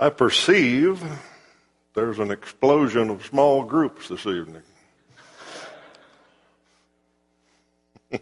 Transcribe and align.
I 0.00 0.08
perceive 0.08 1.04
there's 1.92 2.18
an 2.20 2.30
explosion 2.30 3.10
of 3.10 3.26
small 3.26 3.64
groups 3.64 4.08
this 4.08 4.24
evening. 4.24 4.62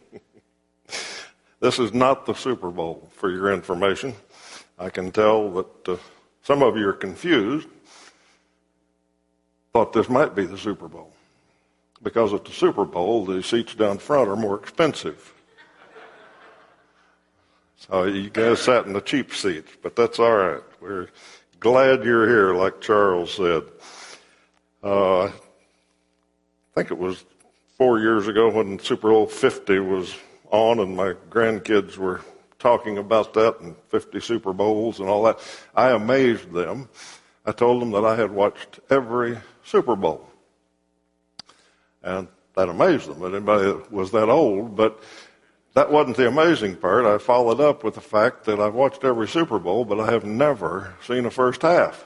this 1.60 1.78
is 1.78 1.94
not 1.94 2.26
the 2.26 2.34
Super 2.34 2.70
Bowl, 2.70 3.08
for 3.12 3.30
your 3.30 3.52
information. 3.52 4.12
I 4.76 4.90
can 4.90 5.12
tell 5.12 5.50
that 5.52 5.88
uh, 5.88 5.96
some 6.42 6.64
of 6.64 6.76
you 6.76 6.88
are 6.88 6.92
confused, 6.92 7.68
thought 9.72 9.92
this 9.92 10.08
might 10.08 10.34
be 10.34 10.46
the 10.46 10.58
Super 10.58 10.88
Bowl. 10.88 11.12
Because 12.02 12.34
at 12.34 12.44
the 12.44 12.50
Super 12.50 12.84
Bowl, 12.84 13.24
the 13.24 13.40
seats 13.40 13.76
down 13.76 13.98
front 13.98 14.28
are 14.28 14.34
more 14.34 14.58
expensive. 14.58 15.32
So 17.76 18.02
you 18.06 18.30
guys 18.30 18.60
sat 18.60 18.86
in 18.86 18.94
the 18.94 19.00
cheap 19.00 19.32
seats, 19.32 19.70
but 19.80 19.94
that's 19.94 20.18
all 20.18 20.34
right. 20.34 20.62
We're 20.80 21.06
glad 21.60 22.04
you're 22.04 22.28
here, 22.28 22.54
like 22.54 22.80
Charles 22.80 23.34
said. 23.34 23.62
Uh, 24.82 25.24
I 25.24 25.32
think 26.74 26.90
it 26.90 26.98
was 26.98 27.24
four 27.76 27.98
years 27.98 28.28
ago 28.28 28.50
when 28.50 28.78
Super 28.78 29.10
Bowl 29.10 29.26
50 29.26 29.78
was 29.80 30.14
on, 30.50 30.78
and 30.80 30.96
my 30.96 31.14
grandkids 31.30 31.96
were 31.96 32.20
talking 32.58 32.98
about 32.98 33.34
that 33.34 33.60
and 33.60 33.76
50 33.88 34.20
Super 34.20 34.52
Bowls 34.52 35.00
and 35.00 35.08
all 35.08 35.22
that. 35.24 35.38
I 35.74 35.90
amazed 35.90 36.52
them. 36.52 36.88
I 37.44 37.52
told 37.52 37.82
them 37.82 37.90
that 37.92 38.04
I 38.04 38.16
had 38.16 38.30
watched 38.30 38.80
every 38.90 39.38
Super 39.64 39.96
Bowl. 39.96 40.28
And 42.02 42.28
that 42.54 42.68
amazed 42.68 43.08
them. 43.08 43.20
that 43.20 43.34
Anybody 43.34 43.84
was 43.90 44.10
that 44.12 44.28
old, 44.28 44.76
but 44.76 45.02
that 45.78 45.92
wasn't 45.92 46.16
the 46.16 46.26
amazing 46.26 46.74
part. 46.74 47.04
I 47.04 47.18
followed 47.18 47.60
up 47.60 47.84
with 47.84 47.94
the 47.94 48.00
fact 48.00 48.46
that 48.46 48.58
I've 48.58 48.74
watched 48.74 49.04
every 49.04 49.28
Super 49.28 49.60
Bowl, 49.60 49.84
but 49.84 50.00
I 50.00 50.10
have 50.10 50.24
never 50.24 50.96
seen 51.06 51.24
a 51.24 51.30
first 51.30 51.62
half. 51.62 52.04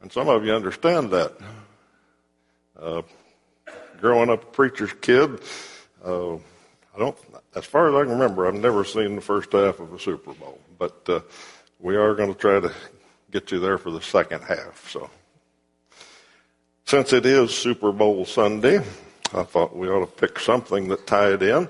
And 0.00 0.10
some 0.10 0.30
of 0.30 0.46
you 0.46 0.54
understand 0.54 1.10
that. 1.10 1.34
Uh, 2.80 3.02
growing 4.00 4.30
up 4.30 4.44
a 4.44 4.46
preacher's 4.46 4.94
kid, 4.94 5.42
uh, 6.02 6.36
I 6.36 6.98
don't, 6.98 7.18
as 7.54 7.66
far 7.66 7.90
as 7.90 7.94
I 7.94 8.08
can 8.08 8.18
remember, 8.18 8.46
I've 8.46 8.54
never 8.54 8.82
seen 8.82 9.14
the 9.14 9.20
first 9.20 9.52
half 9.52 9.78
of 9.78 9.92
a 9.92 9.98
Super 9.98 10.32
Bowl. 10.32 10.58
But 10.78 11.06
uh, 11.06 11.20
we 11.80 11.96
are 11.96 12.14
going 12.14 12.32
to 12.32 12.38
try 12.40 12.60
to 12.60 12.72
get 13.30 13.52
you 13.52 13.60
there 13.60 13.76
for 13.76 13.90
the 13.90 14.00
second 14.00 14.40
half. 14.40 14.88
So, 14.88 15.10
since 16.86 17.12
it 17.12 17.26
is 17.26 17.54
Super 17.54 17.92
Bowl 17.92 18.24
Sunday, 18.24 18.80
I 19.34 19.42
thought 19.42 19.76
we 19.76 19.88
ought 19.88 20.00
to 20.00 20.06
pick 20.06 20.38
something 20.38 20.88
that 20.88 21.06
tied 21.06 21.42
in. 21.42 21.68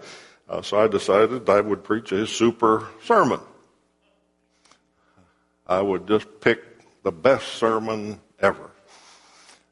Uh, 0.48 0.62
so 0.62 0.78
I 0.78 0.86
decided 0.86 1.48
I 1.48 1.60
would 1.60 1.82
preach 1.82 2.12
a 2.12 2.26
super 2.26 2.86
sermon. 3.04 3.40
I 5.66 5.80
would 5.80 6.06
just 6.06 6.40
pick 6.40 6.62
the 7.02 7.10
best 7.10 7.48
sermon 7.54 8.20
ever. 8.40 8.70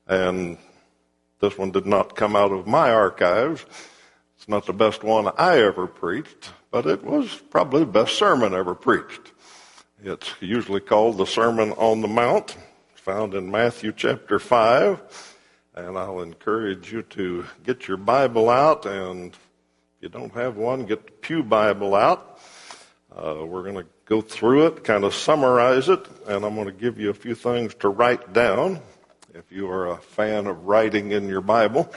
And 0.08 0.58
this 1.40 1.56
one 1.56 1.70
did 1.70 1.86
not 1.86 2.16
come 2.16 2.34
out 2.34 2.52
of 2.52 2.66
my 2.66 2.90
archives. 2.90 3.64
It's 4.36 4.48
not 4.48 4.66
the 4.66 4.72
best 4.72 5.04
one 5.04 5.30
I 5.38 5.60
ever 5.60 5.86
preached, 5.86 6.52
but 6.70 6.86
it 6.86 7.04
was 7.04 7.34
probably 7.50 7.80
the 7.80 7.86
best 7.86 8.16
sermon 8.16 8.54
ever 8.54 8.74
preached. 8.74 9.32
It's 10.02 10.34
usually 10.40 10.80
called 10.80 11.18
the 11.18 11.24
Sermon 11.24 11.72
on 11.72 12.00
the 12.00 12.08
Mount, 12.08 12.56
found 12.94 13.34
in 13.34 13.50
Matthew 13.50 13.92
chapter 13.92 14.38
5. 14.38 15.33
And 15.76 15.98
I'll 15.98 16.20
encourage 16.20 16.92
you 16.92 17.02
to 17.02 17.46
get 17.64 17.88
your 17.88 17.96
Bible 17.96 18.48
out, 18.48 18.86
and 18.86 19.32
if 19.32 19.38
you 20.02 20.08
don't 20.08 20.32
have 20.34 20.56
one, 20.56 20.86
get 20.86 21.04
the 21.04 21.10
Pew 21.10 21.42
Bible 21.42 21.96
out. 21.96 22.38
Uh, 23.12 23.44
we're 23.44 23.64
going 23.64 23.84
to 23.84 23.86
go 24.04 24.20
through 24.20 24.66
it, 24.66 24.84
kind 24.84 25.02
of 25.02 25.12
summarize 25.12 25.88
it, 25.88 26.06
and 26.28 26.44
I'm 26.44 26.54
going 26.54 26.66
to 26.66 26.72
give 26.72 27.00
you 27.00 27.10
a 27.10 27.14
few 27.14 27.34
things 27.34 27.74
to 27.80 27.88
write 27.88 28.32
down. 28.32 28.78
If 29.34 29.50
you 29.50 29.68
are 29.68 29.88
a 29.88 29.96
fan 29.96 30.46
of 30.46 30.64
writing 30.64 31.10
in 31.10 31.28
your 31.28 31.40
Bible, 31.40 31.92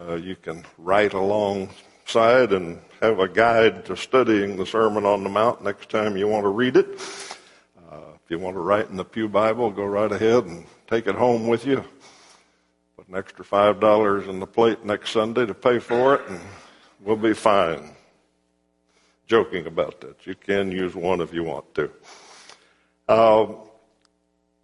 uh, 0.00 0.14
you 0.14 0.36
can 0.36 0.64
write 0.78 1.12
alongside 1.12 2.52
and 2.52 2.80
have 3.02 3.18
a 3.18 3.26
guide 3.26 3.84
to 3.86 3.96
studying 3.96 4.56
the 4.56 4.66
Sermon 4.66 5.04
on 5.04 5.24
the 5.24 5.30
Mount 5.30 5.64
next 5.64 5.90
time 5.90 6.16
you 6.16 6.28
want 6.28 6.44
to 6.44 6.50
read 6.50 6.76
it. 6.76 6.86
Uh, 7.90 8.14
if 8.14 8.30
you 8.30 8.38
want 8.38 8.54
to 8.54 8.60
write 8.60 8.90
in 8.90 8.96
the 8.96 9.04
Pew 9.04 9.28
Bible, 9.28 9.72
go 9.72 9.84
right 9.84 10.12
ahead 10.12 10.44
and 10.44 10.66
take 10.86 11.08
it 11.08 11.16
home 11.16 11.48
with 11.48 11.66
you 11.66 11.84
an 13.08 13.16
extra 13.16 13.44
five 13.44 13.80
dollars 13.80 14.28
in 14.28 14.38
the 14.38 14.46
plate 14.46 14.84
next 14.84 15.10
Sunday 15.10 15.46
to 15.46 15.54
pay 15.54 15.78
for 15.78 16.14
it, 16.16 16.28
and 16.28 16.40
we'll 17.00 17.16
be 17.16 17.32
fine. 17.32 17.90
Joking 19.26 19.66
about 19.66 20.00
that. 20.00 20.26
You 20.26 20.34
can 20.34 20.70
use 20.70 20.94
one 20.94 21.20
if 21.20 21.32
you 21.32 21.44
want 21.44 21.74
to. 21.74 21.90
Uh, 23.08 23.46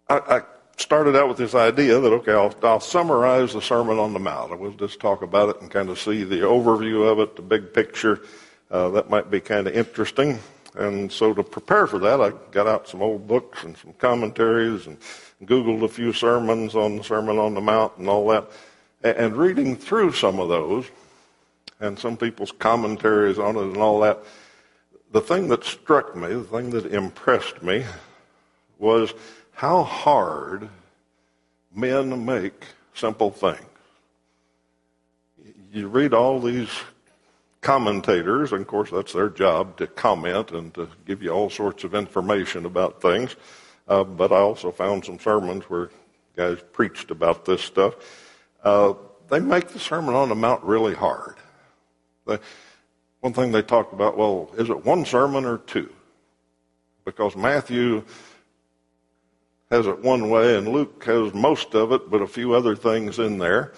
I, 0.09 0.17
I, 0.37 0.41
started 0.77 1.15
out 1.15 1.27
with 1.27 1.37
this 1.37 1.55
idea 1.55 1.99
that 1.99 2.11
okay, 2.11 2.33
I'll, 2.33 2.53
I'll 2.63 2.79
summarize 2.79 3.53
the 3.53 3.61
Sermon 3.61 3.97
on 3.97 4.13
the 4.13 4.19
Mount. 4.19 4.51
I 4.51 4.55
will 4.55 4.71
just 4.71 4.99
talk 4.99 5.21
about 5.21 5.49
it 5.49 5.61
and 5.61 5.71
kind 5.71 5.89
of 5.89 5.99
see 5.99 6.23
the 6.23 6.41
overview 6.41 7.11
of 7.11 7.19
it, 7.19 7.35
the 7.35 7.41
big 7.41 7.73
picture. 7.73 8.21
Uh, 8.69 8.89
that 8.89 9.09
might 9.09 9.31
be 9.31 9.39
kind 9.39 9.67
of 9.67 9.75
interesting. 9.75 10.39
And 10.77 11.11
so 11.11 11.33
to 11.33 11.43
prepare 11.43 11.87
for 11.87 11.99
that, 11.99 12.19
I 12.19 12.31
got 12.51 12.67
out 12.67 12.87
some 12.87 13.01
old 13.01 13.27
books 13.27 13.63
and 13.63 13.77
some 13.77 13.93
commentaries 13.93 14.87
and 14.87 14.97
Googled 15.43 15.83
a 15.83 15.87
few 15.87 16.11
sermons 16.11 16.75
on 16.75 16.97
the 16.97 17.03
Sermon 17.03 17.37
on 17.37 17.53
the 17.53 17.61
Mount 17.61 17.97
and 17.97 18.09
all 18.09 18.27
that. 18.27 18.49
And 19.03 19.35
reading 19.35 19.75
through 19.75 20.13
some 20.13 20.39
of 20.39 20.49
those 20.49 20.85
and 21.79 21.97
some 21.97 22.17
people's 22.17 22.51
commentaries 22.51 23.39
on 23.39 23.55
it 23.55 23.61
and 23.61 23.77
all 23.77 24.01
that, 24.01 24.19
the 25.11 25.21
thing 25.21 25.47
that 25.49 25.63
struck 25.63 26.15
me, 26.15 26.27
the 26.27 26.43
thing 26.43 26.71
that 26.71 26.87
impressed 26.87 27.61
me, 27.63 27.85
was 28.77 29.13
how 29.53 29.83
hard 29.83 30.67
men 31.73 32.25
make 32.25 32.65
simple 32.93 33.31
things. 33.31 33.61
You 35.71 35.87
read 35.87 36.13
all 36.13 36.39
these 36.39 36.69
commentators, 37.65 38.51
and 38.51 38.61
of 38.61 38.67
course 38.67 38.91
that's 38.91 39.11
their 39.11 39.27
job 39.27 39.75
to 39.75 39.87
comment 39.87 40.51
and 40.51 40.71
to 40.75 40.87
give 41.07 41.23
you 41.23 41.31
all 41.31 41.49
sorts 41.49 41.83
of 41.83 41.95
information 41.95 42.63
about 42.63 43.01
things. 43.01 43.35
Uh, 43.87 44.03
but 44.03 44.31
I 44.31 44.37
also 44.37 44.71
found 44.71 45.03
some 45.03 45.19
sermons 45.19 45.63
where 45.63 45.89
guys 46.37 46.59
preached 46.73 47.09
about 47.09 47.43
this 47.43 47.63
stuff. 47.63 47.95
Uh, 48.63 48.93
they 49.29 49.39
make 49.39 49.69
the 49.69 49.79
Sermon 49.79 50.13
on 50.13 50.29
the 50.29 50.35
Mount 50.35 50.63
really 50.63 50.93
hard. 50.93 51.37
They, 52.27 52.37
one 53.21 53.33
thing 53.33 53.51
they 53.51 53.63
talked 53.63 53.93
about, 53.93 54.15
well, 54.15 54.51
is 54.59 54.69
it 54.69 54.85
one 54.85 55.03
sermon 55.03 55.43
or 55.43 55.57
two? 55.57 55.91
Because 57.03 57.35
Matthew 57.35 58.03
has 59.71 59.87
it 59.87 60.03
one 60.03 60.29
way 60.29 60.55
and 60.55 60.67
Luke 60.67 61.03
has 61.05 61.33
most 61.33 61.73
of 61.73 61.91
it, 61.91 62.11
but 62.11 62.21
a 62.21 62.27
few 62.27 62.53
other 62.53 62.75
things 62.75 63.17
in 63.17 63.39
there. 63.39 63.73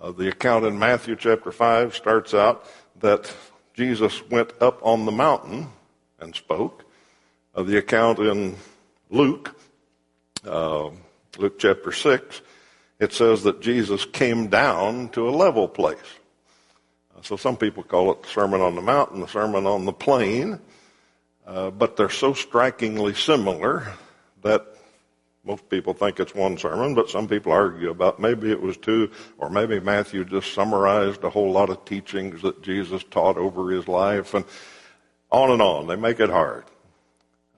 Uh, 0.00 0.12
the 0.12 0.28
account 0.28 0.64
in 0.64 0.78
Matthew 0.78 1.14
chapter 1.14 1.52
5 1.52 1.94
starts 1.94 2.32
out 2.32 2.66
that 3.02 3.32
Jesus 3.74 4.22
went 4.30 4.52
up 4.60 4.80
on 4.82 5.04
the 5.04 5.12
mountain 5.12 5.68
and 6.18 6.34
spoke. 6.34 6.84
Uh, 7.54 7.62
the 7.62 7.76
account 7.76 8.18
in 8.18 8.56
Luke, 9.10 9.54
uh, 10.46 10.88
Luke 11.36 11.58
chapter 11.58 11.92
6, 11.92 12.40
it 12.98 13.12
says 13.12 13.42
that 13.42 13.60
Jesus 13.60 14.04
came 14.04 14.48
down 14.48 15.08
to 15.10 15.28
a 15.28 15.30
level 15.30 15.68
place. 15.68 15.98
Uh, 17.14 17.22
so 17.22 17.36
some 17.36 17.56
people 17.56 17.82
call 17.82 18.12
it 18.12 18.22
the 18.22 18.28
Sermon 18.28 18.60
on 18.60 18.74
the 18.74 18.82
Mountain, 18.82 19.20
the 19.20 19.28
Sermon 19.28 19.66
on 19.66 19.84
the 19.84 19.92
Plain, 19.92 20.58
uh, 21.46 21.70
but 21.70 21.96
they're 21.96 22.08
so 22.08 22.32
strikingly 22.32 23.14
similar 23.14 23.92
that 24.42 24.71
most 25.44 25.68
people 25.68 25.92
think 25.92 26.20
it's 26.20 26.34
one 26.34 26.56
sermon, 26.56 26.94
but 26.94 27.10
some 27.10 27.26
people 27.26 27.50
argue 27.50 27.90
about 27.90 28.20
maybe 28.20 28.50
it 28.50 28.60
was 28.60 28.76
two, 28.76 29.10
or 29.38 29.50
maybe 29.50 29.80
Matthew 29.80 30.24
just 30.24 30.54
summarized 30.54 31.24
a 31.24 31.30
whole 31.30 31.50
lot 31.50 31.68
of 31.68 31.84
teachings 31.84 32.42
that 32.42 32.62
Jesus 32.62 33.02
taught 33.10 33.36
over 33.36 33.70
his 33.70 33.88
life, 33.88 34.34
and 34.34 34.44
on 35.30 35.50
and 35.50 35.60
on. 35.60 35.88
They 35.88 35.96
make 35.96 36.20
it 36.20 36.30
hard. 36.30 36.64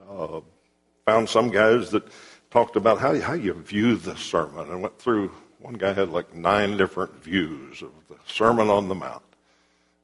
Uh, 0.09 0.41
found 1.05 1.29
some 1.29 1.51
guys 1.51 1.91
that 1.91 2.03
talked 2.49 2.75
about 2.75 2.99
how, 2.99 3.19
how 3.19 3.33
you 3.33 3.53
view 3.53 3.95
the 3.97 4.15
sermon 4.15 4.69
and 4.71 4.81
went 4.81 4.97
through. 4.97 5.31
One 5.59 5.75
guy 5.75 5.93
had 5.93 6.09
like 6.09 6.33
nine 6.33 6.77
different 6.77 7.23
views 7.23 7.81
of 7.81 7.91
the 8.07 8.15
Sermon 8.27 8.69
on 8.69 8.87
the 8.87 8.95
Mount. 8.95 9.23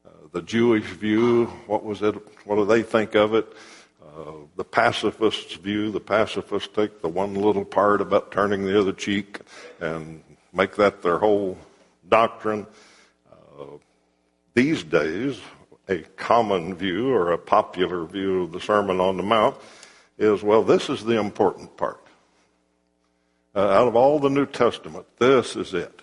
Uh, 0.06 0.09
the 0.31 0.41
Jewish 0.41 0.85
view, 0.85 1.45
what 1.67 1.83
was 1.83 2.01
it? 2.01 2.15
What 2.45 2.56
do 2.56 2.65
they 2.65 2.83
think 2.83 3.15
of 3.15 3.33
it? 3.33 3.51
Uh, 4.15 4.31
the 4.57 4.63
pacifist's 4.63 5.53
view, 5.55 5.89
the 5.89 5.99
pacifists 5.99 6.69
take 6.75 7.01
the 7.01 7.07
one 7.07 7.33
little 7.33 7.63
part 7.63 8.01
about 8.01 8.31
turning 8.31 8.65
the 8.65 8.77
other 8.77 8.91
cheek 8.91 9.39
and 9.79 10.21
make 10.51 10.75
that 10.75 11.01
their 11.01 11.17
whole 11.17 11.57
doctrine. 12.09 12.67
Uh, 13.31 13.77
these 14.53 14.83
days, 14.83 15.39
a 15.87 15.99
common 16.17 16.75
view 16.75 17.09
or 17.09 17.31
a 17.31 17.37
popular 17.37 18.05
view 18.05 18.43
of 18.43 18.51
the 18.51 18.59
Sermon 18.59 18.99
on 18.99 19.15
the 19.15 19.23
Mount 19.23 19.55
is 20.17 20.43
well, 20.43 20.61
this 20.61 20.89
is 20.89 21.05
the 21.05 21.17
important 21.17 21.75
part. 21.77 22.05
Uh, 23.55 23.67
out 23.69 23.87
of 23.87 23.95
all 23.95 24.19
the 24.19 24.29
New 24.29 24.45
Testament, 24.45 25.05
this 25.19 25.55
is 25.55 25.73
it. 25.73 26.01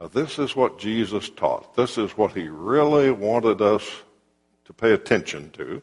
Uh, 0.00 0.08
this 0.08 0.38
is 0.38 0.54
what 0.54 0.78
Jesus 0.78 1.30
taught. 1.30 1.74
This 1.76 1.98
is 1.98 2.16
what 2.16 2.32
he 2.32 2.48
really 2.48 3.10
wanted 3.10 3.62
us 3.62 3.84
to 4.66 4.72
pay 4.72 4.92
attention 4.92 5.50
to. 5.50 5.82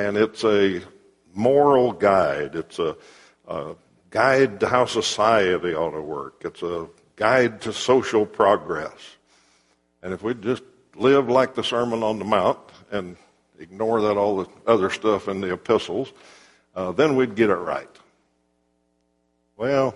And 0.00 0.16
it's 0.16 0.44
a 0.44 0.80
moral 1.34 1.92
guide. 1.92 2.54
It's 2.54 2.78
a, 2.78 2.96
a 3.46 3.74
guide 4.08 4.60
to 4.60 4.66
how 4.66 4.86
society 4.86 5.74
ought 5.74 5.90
to 5.90 6.00
work. 6.00 6.40
It's 6.42 6.62
a 6.62 6.88
guide 7.16 7.60
to 7.62 7.72
social 7.74 8.24
progress. 8.24 9.16
And 10.02 10.14
if 10.14 10.22
we 10.22 10.32
just 10.32 10.62
live 10.94 11.28
like 11.28 11.54
the 11.54 11.62
Sermon 11.62 12.02
on 12.02 12.18
the 12.18 12.24
Mount 12.24 12.58
and 12.90 13.14
ignore 13.58 14.00
that 14.00 14.16
all 14.16 14.38
the 14.38 14.48
other 14.66 14.88
stuff 14.88 15.28
in 15.28 15.42
the 15.42 15.52
epistles, 15.52 16.14
uh, 16.74 16.92
then 16.92 17.14
we'd 17.14 17.34
get 17.34 17.50
it 17.50 17.56
right. 17.56 17.94
Well, 19.58 19.94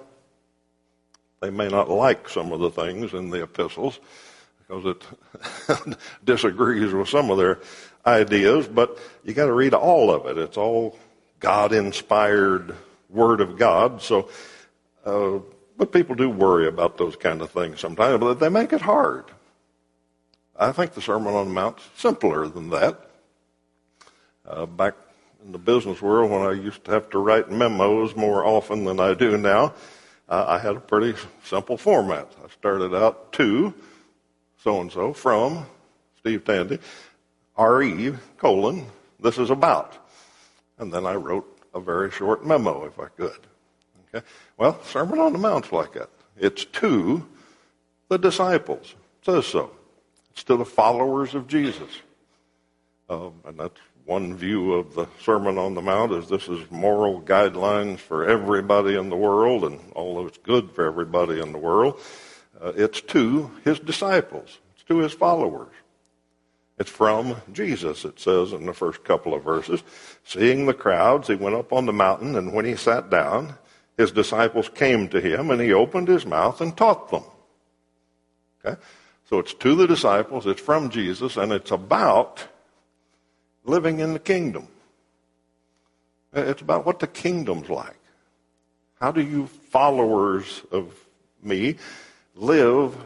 they 1.40 1.48
may 1.48 1.68
not 1.68 1.88
like 1.88 2.28
some 2.28 2.52
of 2.52 2.60
the 2.60 2.70
things 2.70 3.14
in 3.14 3.30
the 3.30 3.42
epistles 3.42 4.00
because 4.68 4.96
it 5.78 5.96
disagrees 6.24 6.92
with 6.92 7.08
some 7.08 7.30
of 7.30 7.38
their 7.38 7.60
ideas, 8.06 8.66
but 8.66 8.98
you 9.24 9.34
got 9.34 9.46
to 9.46 9.52
read 9.52 9.74
all 9.74 10.10
of 10.10 10.26
it. 10.26 10.38
It's 10.38 10.56
all 10.56 10.98
God 11.40 11.72
inspired 11.72 12.74
Word 13.08 13.40
of 13.40 13.56
God. 13.56 14.02
So, 14.02 14.28
uh, 15.04 15.38
but 15.76 15.92
people 15.92 16.14
do 16.14 16.30
worry 16.30 16.68
about 16.68 16.98
those 16.98 17.16
kind 17.16 17.42
of 17.42 17.50
things 17.50 17.80
sometimes, 17.80 18.20
but 18.20 18.34
they 18.34 18.48
make 18.48 18.72
it 18.72 18.82
hard. 18.82 19.24
I 20.56 20.72
think 20.72 20.92
the 20.94 21.02
Sermon 21.02 21.34
on 21.34 21.48
the 21.48 21.54
Mount's 21.54 21.82
simpler 21.96 22.46
than 22.46 22.70
that. 22.70 23.10
Uh, 24.46 24.66
back 24.66 24.94
in 25.44 25.52
the 25.52 25.58
business 25.58 26.00
world, 26.00 26.30
when 26.30 26.42
I 26.42 26.52
used 26.52 26.84
to 26.84 26.92
have 26.92 27.10
to 27.10 27.18
write 27.18 27.50
memos 27.50 28.14
more 28.14 28.44
often 28.44 28.84
than 28.84 29.00
I 29.00 29.14
do 29.14 29.36
now, 29.36 29.74
uh, 30.28 30.44
I 30.46 30.58
had 30.58 30.76
a 30.76 30.80
pretty 30.80 31.18
simple 31.42 31.76
format. 31.76 32.30
I 32.42 32.48
started 32.50 32.94
out 32.94 33.32
to 33.34 33.74
so 34.64 34.80
and 34.80 34.90
so 34.90 35.12
from 35.12 35.66
Steve 36.18 36.44
Tandy, 36.44 36.78
RE 37.58 38.14
colon, 38.36 38.86
this 39.20 39.38
is 39.38 39.50
about. 39.50 39.96
And 40.78 40.92
then 40.92 41.06
I 41.06 41.14
wrote 41.14 41.46
a 41.74 41.80
very 41.80 42.10
short 42.10 42.44
memo 42.46 42.84
if 42.84 42.98
I 42.98 43.08
could. 43.08 43.38
Okay? 44.14 44.26
Well, 44.56 44.82
Sermon 44.84 45.18
on 45.18 45.32
the 45.32 45.38
Mount's 45.38 45.72
like 45.72 45.92
that. 45.94 46.10
It's 46.36 46.64
to 46.64 47.26
the 48.08 48.18
disciples. 48.18 48.94
It 49.20 49.24
says 49.24 49.46
so. 49.46 49.70
It's 50.32 50.44
to 50.44 50.56
the 50.56 50.64
followers 50.64 51.34
of 51.34 51.46
Jesus. 51.46 51.90
Um, 53.08 53.34
and 53.44 53.58
that's 53.58 53.78
one 54.04 54.36
view 54.36 54.74
of 54.74 54.94
the 54.94 55.06
Sermon 55.22 55.58
on 55.58 55.74
the 55.74 55.80
Mount 55.80 56.12
is 56.12 56.28
this 56.28 56.48
is 56.48 56.70
moral 56.70 57.22
guidelines 57.22 57.98
for 57.98 58.26
everybody 58.28 58.96
in 58.96 59.08
the 59.08 59.16
world, 59.16 59.64
and 59.64 59.80
although 59.94 60.26
it's 60.26 60.38
good 60.38 60.70
for 60.72 60.86
everybody 60.86 61.40
in 61.40 61.52
the 61.52 61.58
world, 61.58 61.98
uh, 62.60 62.72
it's 62.76 63.00
to 63.00 63.50
his 63.64 63.80
disciples. 63.80 64.58
It's 64.74 64.84
to 64.84 64.98
his 64.98 65.12
followers. 65.12 65.72
It's 66.79 66.91
from 66.91 67.37
Jesus, 67.53 68.05
it 68.05 68.19
says 68.19 68.53
in 68.53 68.67
the 68.67 68.73
first 68.73 69.05
couple 69.05 69.32
of 69.32 69.44
verses. 69.44 69.82
Seeing 70.25 70.67
the 70.67 70.75
crowds, 70.75 71.29
he 71.29 71.37
went 71.37 71.55
up 71.55 71.73
on 71.73 71.87
the 71.87 71.93
mountain, 71.93 72.35
and 72.37 72.53
when 72.53 72.65
he 72.65 72.75
sat 72.75 73.11
down, 73.11 73.55
his 73.97 74.11
disciples 74.11 74.69
came 74.69 75.09
to 75.09 75.21
him, 75.21 75.50
and 75.50 75.61
he 75.61 75.73
opened 75.73 76.09
his 76.09 76.26
mouth 76.26 76.61
and 76.61 76.76
taught 76.76 77.11
them. 77.11 77.23
Okay? 78.65 78.81
So 79.31 79.38
it's 79.38 79.55
to 79.55 79.75
the 79.76 79.87
disciples, 79.87 80.47
it's 80.47 80.61
from 80.61 80.91
Jesus, 80.91 81.37
and 81.37 81.53
it's 81.53 81.71
about 81.71 82.44
living 83.65 84.00
in 84.00 84.12
the 84.12 84.19
kingdom. 84.19 84.69
Uh, 86.37 86.41
it's 86.41 86.62
about 86.62 86.85
what 86.85 86.99
the 86.99 87.06
kingdom's 87.06 87.69
like. 87.69 87.99
How 89.00 89.12
do 89.12 89.23
you 89.23 89.47
followers 89.47 90.62
of 90.73 90.93
me 91.43 91.76
live 92.35 92.97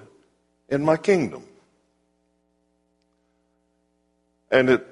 in 0.69 0.85
my 0.85 0.97
kingdom? 0.97 1.45
And 4.51 4.71
it 4.71 4.87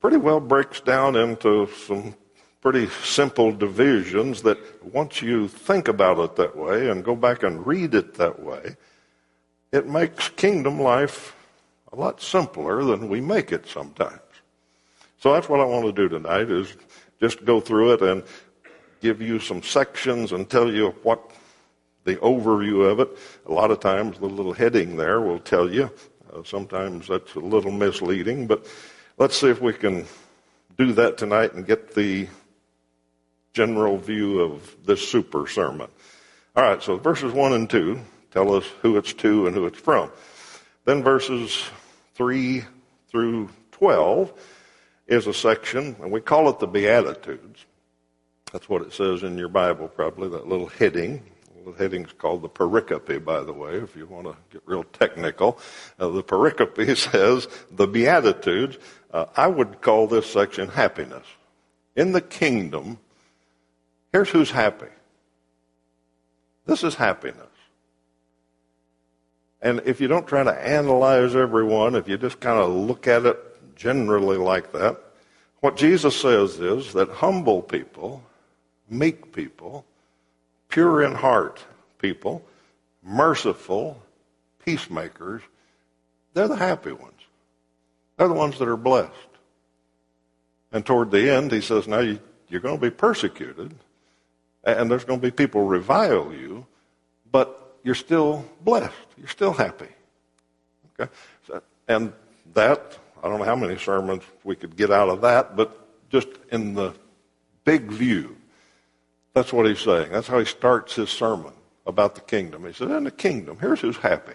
pretty 0.00 0.16
well 0.16 0.40
breaks 0.40 0.80
down 0.80 1.16
into 1.16 1.68
some 1.86 2.14
pretty 2.60 2.88
simple 3.02 3.52
divisions 3.52 4.42
that 4.42 4.58
once 4.82 5.20
you 5.20 5.48
think 5.48 5.86
about 5.86 6.18
it 6.18 6.36
that 6.36 6.56
way 6.56 6.88
and 6.88 7.04
go 7.04 7.14
back 7.14 7.42
and 7.42 7.66
read 7.66 7.94
it 7.94 8.14
that 8.14 8.40
way, 8.40 8.76
it 9.70 9.86
makes 9.86 10.28
kingdom 10.30 10.80
life 10.80 11.36
a 11.92 11.96
lot 11.96 12.22
simpler 12.22 12.82
than 12.84 13.08
we 13.08 13.20
make 13.20 13.52
it 13.52 13.66
sometimes. 13.66 14.20
So 15.18 15.32
that's 15.32 15.48
what 15.48 15.60
I 15.60 15.64
want 15.64 15.84
to 15.86 15.92
do 15.92 16.08
tonight 16.08 16.50
is 16.50 16.74
just 17.20 17.44
go 17.44 17.60
through 17.60 17.94
it 17.94 18.02
and 18.02 18.22
give 19.00 19.20
you 19.20 19.38
some 19.38 19.62
sections 19.62 20.32
and 20.32 20.48
tell 20.48 20.72
you 20.72 20.94
what 21.02 21.30
the 22.04 22.16
overview 22.16 22.90
of 22.90 23.00
it. 23.00 23.08
A 23.46 23.52
lot 23.52 23.70
of 23.70 23.80
times 23.80 24.18
the 24.18 24.26
little 24.26 24.52
heading 24.52 24.96
there 24.96 25.20
will 25.20 25.38
tell 25.38 25.70
you. 25.70 25.90
Uh, 26.34 26.42
sometimes 26.42 27.06
that's 27.06 27.34
a 27.34 27.40
little 27.40 27.70
misleading, 27.70 28.46
but 28.46 28.66
let's 29.18 29.36
see 29.36 29.48
if 29.48 29.60
we 29.60 29.72
can 29.72 30.04
do 30.76 30.92
that 30.92 31.16
tonight 31.16 31.54
and 31.54 31.66
get 31.66 31.94
the 31.94 32.26
general 33.52 33.96
view 33.96 34.40
of 34.40 34.74
this 34.84 35.06
super 35.06 35.46
sermon. 35.46 35.88
All 36.56 36.64
right, 36.64 36.82
so 36.82 36.96
verses 36.96 37.32
1 37.32 37.52
and 37.52 37.70
2 37.70 38.00
tell 38.32 38.52
us 38.52 38.64
who 38.82 38.96
it's 38.96 39.12
to 39.12 39.46
and 39.46 39.54
who 39.54 39.66
it's 39.66 39.78
from. 39.78 40.10
Then 40.84 41.04
verses 41.04 41.64
3 42.14 42.64
through 43.08 43.48
12 43.72 44.32
is 45.06 45.28
a 45.28 45.34
section, 45.34 45.94
and 46.00 46.10
we 46.10 46.20
call 46.20 46.48
it 46.48 46.58
the 46.58 46.66
Beatitudes. 46.66 47.64
That's 48.52 48.68
what 48.68 48.82
it 48.82 48.92
says 48.92 49.22
in 49.22 49.38
your 49.38 49.48
Bible, 49.48 49.86
probably, 49.86 50.28
that 50.30 50.48
little 50.48 50.66
heading. 50.66 51.22
The 51.64 51.72
heading's 51.72 52.12
called 52.12 52.42
the 52.42 52.48
pericope, 52.48 53.24
by 53.24 53.40
the 53.42 53.52
way, 53.52 53.74
if 53.76 53.96
you 53.96 54.06
want 54.06 54.26
to 54.26 54.36
get 54.52 54.62
real 54.66 54.84
technical. 54.84 55.58
Uh, 55.98 56.08
the 56.08 56.22
pericope 56.22 56.96
says 57.10 57.48
the 57.70 57.86
Beatitudes. 57.86 58.78
Uh, 59.12 59.26
I 59.36 59.46
would 59.46 59.80
call 59.80 60.06
this 60.06 60.30
section 60.30 60.68
happiness. 60.68 61.26
In 61.96 62.12
the 62.12 62.20
kingdom, 62.20 62.98
here's 64.12 64.30
who's 64.30 64.50
happy. 64.50 64.88
This 66.66 66.82
is 66.82 66.94
happiness. 66.94 67.46
And 69.62 69.80
if 69.86 70.00
you 70.00 70.08
don't 70.08 70.26
try 70.26 70.42
to 70.42 70.52
analyze 70.52 71.34
everyone, 71.34 71.94
if 71.94 72.08
you 72.08 72.18
just 72.18 72.40
kind 72.40 72.58
of 72.58 72.70
look 72.70 73.06
at 73.06 73.24
it 73.24 73.38
generally 73.76 74.36
like 74.36 74.72
that. 74.72 74.98
What 75.60 75.76
Jesus 75.76 76.20
says 76.20 76.60
is 76.60 76.92
that 76.92 77.08
humble 77.08 77.62
people, 77.62 78.22
meek 78.90 79.32
people, 79.32 79.84
pure 80.74 81.02
in 81.02 81.14
heart 81.14 81.64
people, 81.98 82.44
merciful, 83.00 84.02
peacemakers, 84.64 85.40
they're 86.32 86.48
the 86.48 86.56
happy 86.56 86.90
ones. 86.90 87.20
They're 88.16 88.26
the 88.26 88.34
ones 88.34 88.58
that 88.58 88.66
are 88.66 88.76
blessed. 88.76 89.12
And 90.72 90.84
toward 90.84 91.12
the 91.12 91.30
end, 91.30 91.52
he 91.52 91.60
says, 91.60 91.86
now 91.86 92.00
you, 92.00 92.18
are 92.52 92.58
going 92.58 92.74
to 92.74 92.80
be 92.80 92.90
persecuted, 92.90 93.72
and 94.64 94.90
there's 94.90 95.04
going 95.04 95.20
to 95.20 95.22
be 95.24 95.30
people 95.30 95.64
revile 95.64 96.32
you, 96.32 96.66
but 97.30 97.76
you're 97.84 97.94
still 97.94 98.44
blessed. 98.64 98.92
You're 99.16 99.28
still 99.28 99.52
happy. 99.52 99.88
Okay? 100.98 101.12
So, 101.46 101.62
and 101.86 102.12
that 102.54 102.98
I 103.22 103.28
don't 103.28 103.38
know 103.38 103.44
how 103.44 103.54
many 103.54 103.78
sermons 103.78 104.24
we 104.42 104.56
could 104.56 104.74
get 104.76 104.90
out 104.90 105.08
of 105.08 105.20
that, 105.20 105.54
but 105.54 105.86
just 106.10 106.28
in 106.50 106.74
the 106.74 106.94
big 107.64 107.92
view, 107.92 108.36
that's 109.34 109.52
what 109.52 109.66
he's 109.66 109.80
saying. 109.80 110.12
That's 110.12 110.28
how 110.28 110.38
he 110.38 110.44
starts 110.44 110.94
his 110.94 111.10
sermon 111.10 111.52
about 111.86 112.14
the 112.14 112.20
kingdom. 112.22 112.64
He 112.64 112.72
says, 112.72 112.90
In 112.90 113.04
the 113.04 113.10
kingdom, 113.10 113.58
here's 113.60 113.80
who's 113.80 113.96
happy 113.96 114.34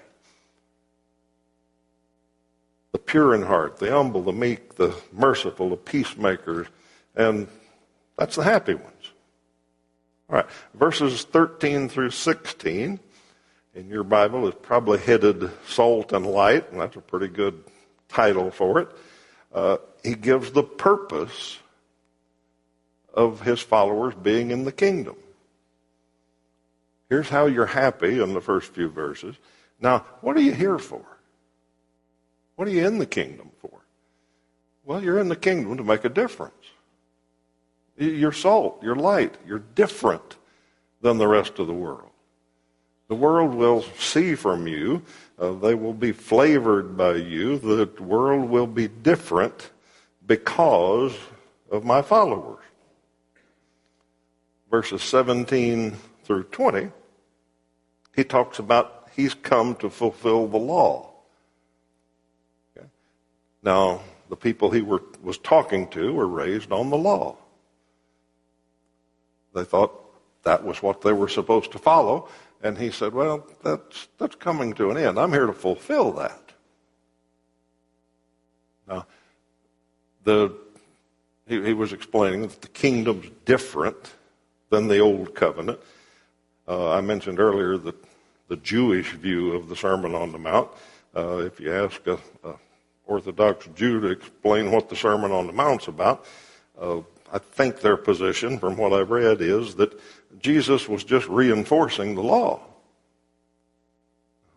the 2.92 3.00
pure 3.00 3.36
in 3.36 3.44
heart, 3.44 3.78
the 3.78 3.92
humble, 3.92 4.22
the 4.22 4.34
meek, 4.34 4.76
the 4.76 4.96
merciful, 5.12 5.70
the 5.70 5.78
peacemakers, 5.78 6.68
and 7.16 7.48
that's 8.18 8.36
the 8.36 8.44
happy 8.44 8.74
ones. 8.74 9.12
All 10.30 10.38
right, 10.38 10.46
verses 10.74 11.24
13 11.24 11.90
through 11.90 12.12
16 12.12 13.00
in 13.76 13.90
your 13.90 14.04
Bible 14.04 14.48
is 14.48 14.56
probably 14.62 15.00
headed 15.00 15.50
Salt 15.68 16.14
and 16.14 16.26
Light, 16.26 16.72
and 16.72 16.82
that's 16.82 16.96
a 16.96 17.02
pretty 17.02 17.28
good 17.28 17.64
title 18.08 18.52
for 18.52 18.80
it. 18.80 18.90
Uh, 19.54 19.78
he 20.04 20.16
gives 20.16 20.52
the 20.52 20.64
purpose 20.64 21.60
of 23.14 23.42
his 23.42 23.60
followers 23.60 24.14
being 24.16 24.52
in 24.52 24.66
the 24.66 24.72
kingdom. 24.72 25.16
Here's 27.10 27.30
how 27.30 27.48
you're 27.48 27.66
happy 27.66 28.22
in 28.22 28.34
the 28.34 28.42
first 28.42 28.74
few 28.74 28.90
verses. 28.90 29.36
Now, 29.80 30.06
what 30.22 30.38
are 30.38 30.42
you 30.42 30.54
here 30.54 30.78
for? 30.78 31.04
What 32.56 32.68
are 32.68 32.72
you 32.72 32.86
in 32.86 33.00
the 33.00 33.06
kingdom 33.06 33.52
for? 33.60 33.72
Well, 34.86 35.04
you're 35.04 35.20
in 35.20 35.30
the 35.30 35.36
kingdom 35.36 35.78
to 35.78 35.84
make 35.84 36.06
a 36.06 36.10
difference. 36.10 36.54
You're 37.98 38.32
salt, 38.32 38.82
you're 38.84 38.96
light, 38.96 39.36
you're 39.46 39.64
different 39.76 40.38
than 41.02 41.18
the 41.18 41.28
rest 41.28 41.60
of 41.60 41.68
the 41.68 41.74
world. 41.74 42.10
The 43.08 43.16
world 43.16 43.56
will 43.56 43.84
see 43.98 44.36
from 44.36 44.68
you. 44.68 45.02
Uh, 45.40 45.54
they 45.54 45.74
will 45.74 45.94
be 45.94 46.12
flavored 46.12 46.96
by 46.96 47.16
you. 47.16 47.58
The 47.58 47.90
world 48.02 48.50
will 48.50 48.68
be 48.68 48.88
different 48.88 49.72
because 50.28 51.16
of 51.72 51.84
my 51.84 52.02
followers. 52.04 52.64
Verses 54.70 55.02
17 55.02 55.96
through 56.24 56.44
20, 56.44 56.92
he 58.16 58.24
talks 58.24 58.60
about 58.60 59.10
he's 59.16 59.34
come 59.34 59.76
to 59.76 59.90
fulfill 59.90 60.48
the 60.48 60.58
law. 60.58 61.12
Okay? 62.78 62.88
Now, 63.64 64.02
the 64.30 64.36
people 64.36 64.70
he 64.70 64.82
were, 64.82 65.02
was 65.24 65.38
talking 65.40 65.88
to 65.90 66.14
were 66.14 66.28
raised 66.28 66.72
on 66.72 66.90
the 66.90 66.98
law. 66.98 67.38
They 69.54 69.64
thought 69.64 69.94
that 70.44 70.64
was 70.64 70.84
what 70.84 71.02
they 71.02 71.14
were 71.14 71.28
supposed 71.28 71.72
to 71.72 71.80
follow. 71.80 72.30
And 72.62 72.78
he 72.78 72.92
said, 72.92 73.14
Well, 73.14 73.48
that's, 73.64 74.08
that's 74.18 74.36
coming 74.36 74.74
to 74.74 74.92
an 74.92 74.98
end. 74.98 75.18
I'm 75.20 75.32
here 75.32 75.48
to 75.48 75.54
fulfill 75.54 76.12
that. 76.14 76.42
Now, 78.88 79.06
the, 80.24 80.56
he, 81.48 81.64
he 81.64 81.74
was 81.74 81.94
explaining 81.94 82.42
that 82.42 82.62
the 82.62 82.68
kingdom's 82.68 83.30
different 83.46 84.14
than 84.70 84.88
the 84.88 85.00
old 85.00 85.36
covenant. 85.36 85.80
Uh, 86.68 86.92
I 86.92 87.02
mentioned 87.02 87.40
earlier 87.40 87.78
that 87.78 87.96
the 88.48 88.58
Jewish 88.58 89.14
view 89.14 89.54
of 89.54 89.70
the 89.70 89.76
Sermon 89.76 90.14
on 90.16 90.32
the 90.32 90.38
Mount. 90.38 90.70
Uh, 91.16 91.38
if 91.38 91.60
you 91.60 91.74
ask 91.74 92.06
a, 92.08 92.20
a, 92.44 92.54
Orthodox 93.06 93.68
Jew 93.76 94.00
to 94.02 94.08
explain 94.10 94.72
what 94.72 94.88
the 94.88 94.96
Sermon 94.96 95.32
on 95.32 95.48
the 95.48 95.54
Mount's 95.54 95.88
about, 95.88 96.26
uh, 96.80 97.00
I 97.34 97.40
think 97.40 97.82
their 97.82 97.98
position, 97.98 98.60
from 98.60 98.78
what 98.78 98.94
I've 98.94 99.10
read, 99.10 99.42
is 99.42 99.74
that 99.76 100.00
Jesus 100.40 100.88
was 100.88 101.04
just 101.04 101.28
reinforcing 101.28 102.14
the 102.14 102.22
law. 102.22 102.62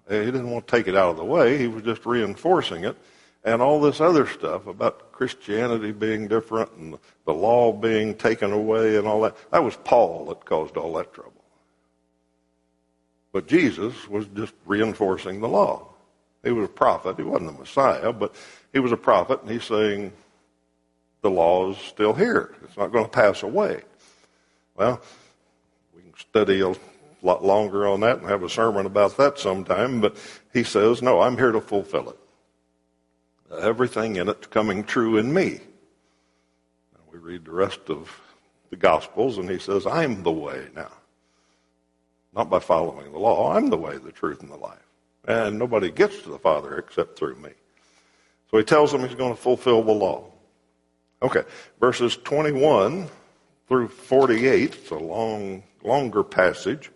He 0.09 0.17
didn't 0.17 0.51
want 0.51 0.67
to 0.67 0.77
take 0.77 0.87
it 0.87 0.95
out 0.95 1.13
of 1.13 1.17
the 1.17 1.25
way, 1.25 1.57
he 1.57 1.67
was 1.67 1.83
just 1.83 2.05
reinforcing 2.05 2.85
it. 2.85 2.97
And 3.45 3.61
all 3.61 3.81
this 3.81 4.01
other 4.01 4.27
stuff 4.27 4.67
about 4.67 5.11
Christianity 5.11 5.91
being 5.91 6.29
different 6.29 6.71
and 6.73 6.99
the 7.27 7.35
law 7.35 7.73
being 7.73 8.15
taken 8.15 8.53
away 8.53 8.97
and 8.97 9.07
all 9.07 9.21
that, 9.23 9.37
that 9.51 9.65
was 9.65 9.77
Paul 9.77 10.27
that 10.27 10.45
caused 10.45 10.77
all 10.77 10.93
that 10.95 11.13
trouble. 11.13 11.33
But 13.33 13.49
Jesus 13.49 14.09
was 14.09 14.27
just 14.35 14.55
reinforcing 14.67 15.41
the 15.41 15.49
law. 15.49 15.89
He 16.45 16.53
was 16.53 16.67
a 16.67 16.73
prophet. 16.73 17.17
He 17.17 17.23
wasn't 17.23 17.53
the 17.53 17.59
Messiah, 17.59 18.13
but 18.13 18.35
he 18.73 18.79
was 18.79 18.93
a 18.93 18.97
prophet, 18.97 19.43
and 19.43 19.51
he's 19.51 19.65
saying 19.65 20.13
the 21.23 21.31
law 21.31 21.71
is 21.71 21.79
still 21.79 22.13
here. 22.13 22.55
It's 22.65 22.77
not 22.77 22.93
going 22.93 23.05
to 23.05 23.11
pass 23.11 23.43
away. 23.43 23.83
Well, 24.77 25.01
we 25.95 26.03
can 26.03 26.13
study 26.17 26.61
a 26.61 26.75
lot 27.23 27.45
longer 27.45 27.87
on 27.87 28.01
that 28.01 28.19
and 28.19 28.29
have 28.29 28.43
a 28.43 28.49
sermon 28.49 28.87
about 28.87 29.17
that 29.17 29.39
sometime, 29.39 30.01
but 30.01 30.17
he 30.53 30.65
says, 30.65 31.01
no, 31.01 31.21
I'm 31.21 31.37
here 31.37 31.53
to 31.53 31.61
fulfill 31.61 32.11
it. 32.11 32.19
Everything 33.61 34.17
in 34.17 34.29
it 34.29 34.51
coming 34.51 34.85
true 34.85 35.17
in 35.19 35.33
me. 35.33 35.61
And 36.95 37.03
We 37.11 37.19
read 37.19 37.45
the 37.45 37.53
rest 37.53 37.89
of 37.89 38.11
the 38.71 38.77
Gospels, 38.77 39.39
and 39.39 39.51
he 39.51 39.59
says, 39.59 39.87
I'm 39.87 40.23
the 40.23 40.33
way 40.33 40.69
now. 40.75 40.93
Not 42.35 42.49
by 42.49 42.61
following 42.61 43.13
the 43.13 43.19
law. 43.19 43.55
I'm 43.55 43.69
the 43.69 43.77
way, 43.77 43.99
the 43.99 44.13
truth, 44.13 44.41
and 44.41 44.51
the 44.51 44.57
life. 44.57 44.79
And 45.27 45.59
nobody 45.59 45.91
gets 45.91 46.23
to 46.23 46.31
the 46.31 46.39
Father 46.39 46.79
except 46.79 47.19
through 47.19 47.37
me. 47.37 47.51
So 48.51 48.59
he 48.59 48.65
tells 48.65 48.93
them 48.93 49.03
he's 49.03 49.15
going 49.15 49.35
to 49.35 49.41
fulfill 49.41 49.83
the 49.83 49.93
law. 49.93 50.25
Okay, 51.23 51.43
verses 51.79 52.17
21 52.17 53.09
through 53.69 53.89
48, 53.89 54.75
it's 54.75 54.91
a 54.91 54.97
long, 54.97 55.63
longer 55.85 56.25
passage. 56.25 56.91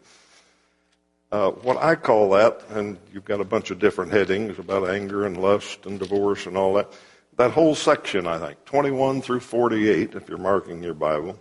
Uh, 1.37 1.51
what 1.51 1.77
I 1.77 1.97
call 1.97 2.31
that, 2.31 2.63
and 2.71 2.97
you've 3.13 3.27
got 3.27 3.43
a 3.43 3.45
bunch 3.45 3.71
of 3.71 3.79
different 3.79 4.11
headings 4.11 4.59
about 4.59 4.89
anger 4.89 5.27
and 5.27 5.37
lust 5.37 5.85
and 5.85 5.99
divorce 5.99 6.47
and 6.47 6.57
all 6.57 6.73
that, 6.73 6.91
that 7.37 7.51
whole 7.51 7.75
section, 7.75 8.27
I 8.27 8.39
think, 8.39 8.65
21 8.65 9.21
through 9.21 9.41
48, 9.41 10.15
if 10.15 10.31
you're 10.31 10.39
marking 10.39 10.83
your 10.83 10.95
Bible, 10.95 11.39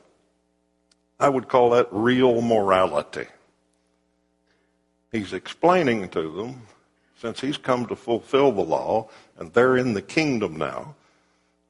I 1.17 1.29
would 1.29 1.47
call 1.47 1.69
that 1.69 1.87
real 1.91 2.41
morality. 2.41 3.27
He's 5.13 5.31
explaining 5.31 6.09
to 6.09 6.29
them, 6.29 6.63
since 7.17 7.39
he's 7.39 7.57
come 7.57 7.85
to 7.85 7.95
fulfill 7.95 8.51
the 8.51 8.63
law, 8.63 9.07
and 9.37 9.53
they're 9.53 9.77
in 9.77 9.93
the 9.93 10.01
kingdom 10.01 10.57
now, 10.57 10.93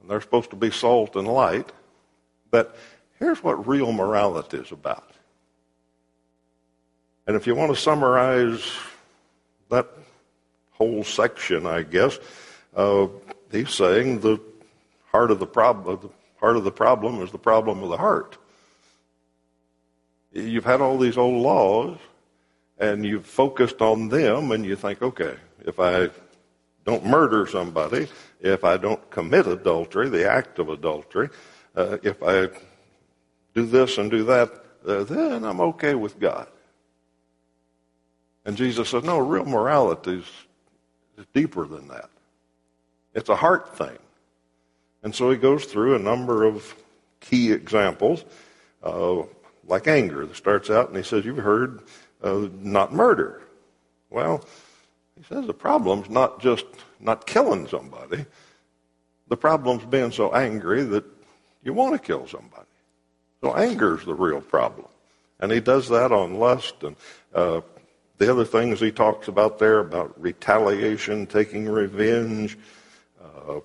and 0.02 0.10
they're 0.10 0.20
supposed 0.20 0.50
to 0.50 0.56
be 0.56 0.72
salt 0.72 1.16
and 1.16 1.28
light, 1.28 1.72
that 2.50 2.76
here's 3.20 3.44
what 3.44 3.68
real 3.68 3.92
morality 3.92 4.58
is 4.58 4.72
about. 4.72 5.12
And 7.28 7.36
if 7.36 7.48
you 7.48 7.56
want 7.56 7.74
to 7.74 7.82
summarize 7.82 8.72
that 9.70 9.88
whole 10.72 11.04
section, 11.04 11.66
I 11.66 11.82
guess, 11.82 12.20
uh, 12.76 13.08
he's 13.52 13.74
saying 13.74 14.20
the 14.20 14.40
heart 15.12 15.32
of 15.32 15.40
the 15.40 15.48
problem, 15.48 16.00
the 16.02 16.10
heart 16.40 16.56
of 16.56 16.64
the 16.64 16.72
problem 16.72 17.22
is 17.22 17.32
the 17.32 17.40
problem 17.40 17.82
of 17.82 17.90
the 17.90 17.98
heart. 17.98 18.38
You've 20.34 20.66
had 20.66 20.82
all 20.82 20.98
these 20.98 21.18
old 21.18 21.42
laws, 21.42 21.98
and 22.78 23.06
you've 23.06 23.26
focused 23.26 23.82
on 23.82 24.10
them, 24.10 24.52
and 24.52 24.66
you 24.66 24.76
think, 24.76 25.02
okay, 25.02 25.36
if 25.66 25.80
I 25.80 26.10
don't 26.86 27.06
murder 27.06 27.48
somebody, 27.48 28.08
if 28.42 28.64
I 28.64 28.78
don't 28.78 29.10
commit 29.10 29.48
adultery, 29.48 30.10
the 30.10 30.30
act 30.30 30.60
of 30.60 30.70
adultery, 30.70 31.30
uh, 31.76 31.98
if 32.04 32.22
I 32.22 32.50
do 33.56 33.66
this 33.66 33.98
and 33.98 34.12
do 34.12 34.26
that, 34.26 34.64
uh, 34.86 35.04
then 35.06 35.44
I'm 35.44 35.62
okay 35.62 35.96
with 35.96 36.20
God. 36.20 36.48
And 38.46 38.56
Jesus 38.56 38.90
said, 38.90 39.04
no, 39.04 39.18
real 39.18 39.46
morality 39.46 40.20
is, 40.20 41.26
deeper 41.34 41.66
than 41.66 41.88
that. 41.88 42.10
It's 43.14 43.30
a 43.30 43.36
heart 43.36 43.78
thing. 43.78 43.98
And 45.02 45.16
so 45.16 45.32
he 45.32 45.38
goes 45.38 45.66
through 45.66 45.96
a 45.96 46.00
number 46.00 46.44
of 46.44 46.76
key 47.22 47.52
examples, 47.52 48.26
uh, 48.84 49.24
like 49.66 49.88
anger. 49.88 50.24
It 50.24 50.36
starts 50.36 50.70
out 50.70 50.90
and 50.90 50.98
he 50.98 51.04
says, 51.04 51.26
You've 51.26 51.38
heard 51.38 51.82
uh, 52.22 52.48
not 52.62 52.94
murder. 52.94 53.42
Well, 54.10 54.44
he 55.18 55.24
says 55.24 55.48
the 55.48 55.54
problem's 55.54 56.10
not 56.10 56.42
just 56.42 56.66
not 57.00 57.26
killing 57.26 57.68
somebody, 57.68 58.26
the 59.28 59.38
problem's 59.38 59.86
being 59.86 60.12
so 60.12 60.34
angry 60.34 60.84
that 60.84 61.06
you 61.64 61.74
want 61.74 61.94
to 61.94 62.00
kill 62.00 62.28
somebody. 62.28 62.68
So 63.42 63.56
anger's 63.56 64.06
the 64.06 64.14
real 64.14 64.42
problem. 64.42 64.88
And 65.40 65.52
he 65.52 65.60
does 65.60 65.90
that 65.90 66.12
on 66.12 66.36
lust 66.36 66.76
and 66.84 66.96
uh, 67.34 67.62
the 68.18 68.32
other 68.32 68.46
things 68.46 68.80
he 68.80 68.92
talks 68.92 69.28
about 69.28 69.60
there 69.60 69.80
about 69.80 70.20
retaliation, 70.22 71.28
taking 71.28 71.68
revenge, 71.68 72.58
uh, 73.22 73.60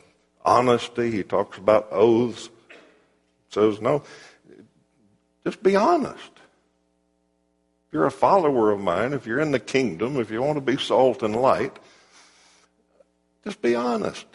honesty. 0.44 1.10
He 1.10 1.22
talks 1.22 1.58
about 1.58 1.88
oaths. 1.90 2.50
Says, 3.50 3.80
no, 3.80 4.02
just 5.44 5.62
be 5.62 5.76
honest. 5.76 6.30
If 7.88 7.94
you're 7.94 8.06
a 8.06 8.10
follower 8.10 8.70
of 8.70 8.80
mine, 8.80 9.12
if 9.12 9.26
you're 9.26 9.40
in 9.40 9.50
the 9.50 9.58
kingdom, 9.58 10.16
if 10.16 10.30
you 10.30 10.40
want 10.42 10.56
to 10.56 10.60
be 10.60 10.76
salt 10.76 11.24
and 11.24 11.34
light, 11.34 11.76
just 13.42 13.60
be 13.60 13.74
honest. 13.74 14.26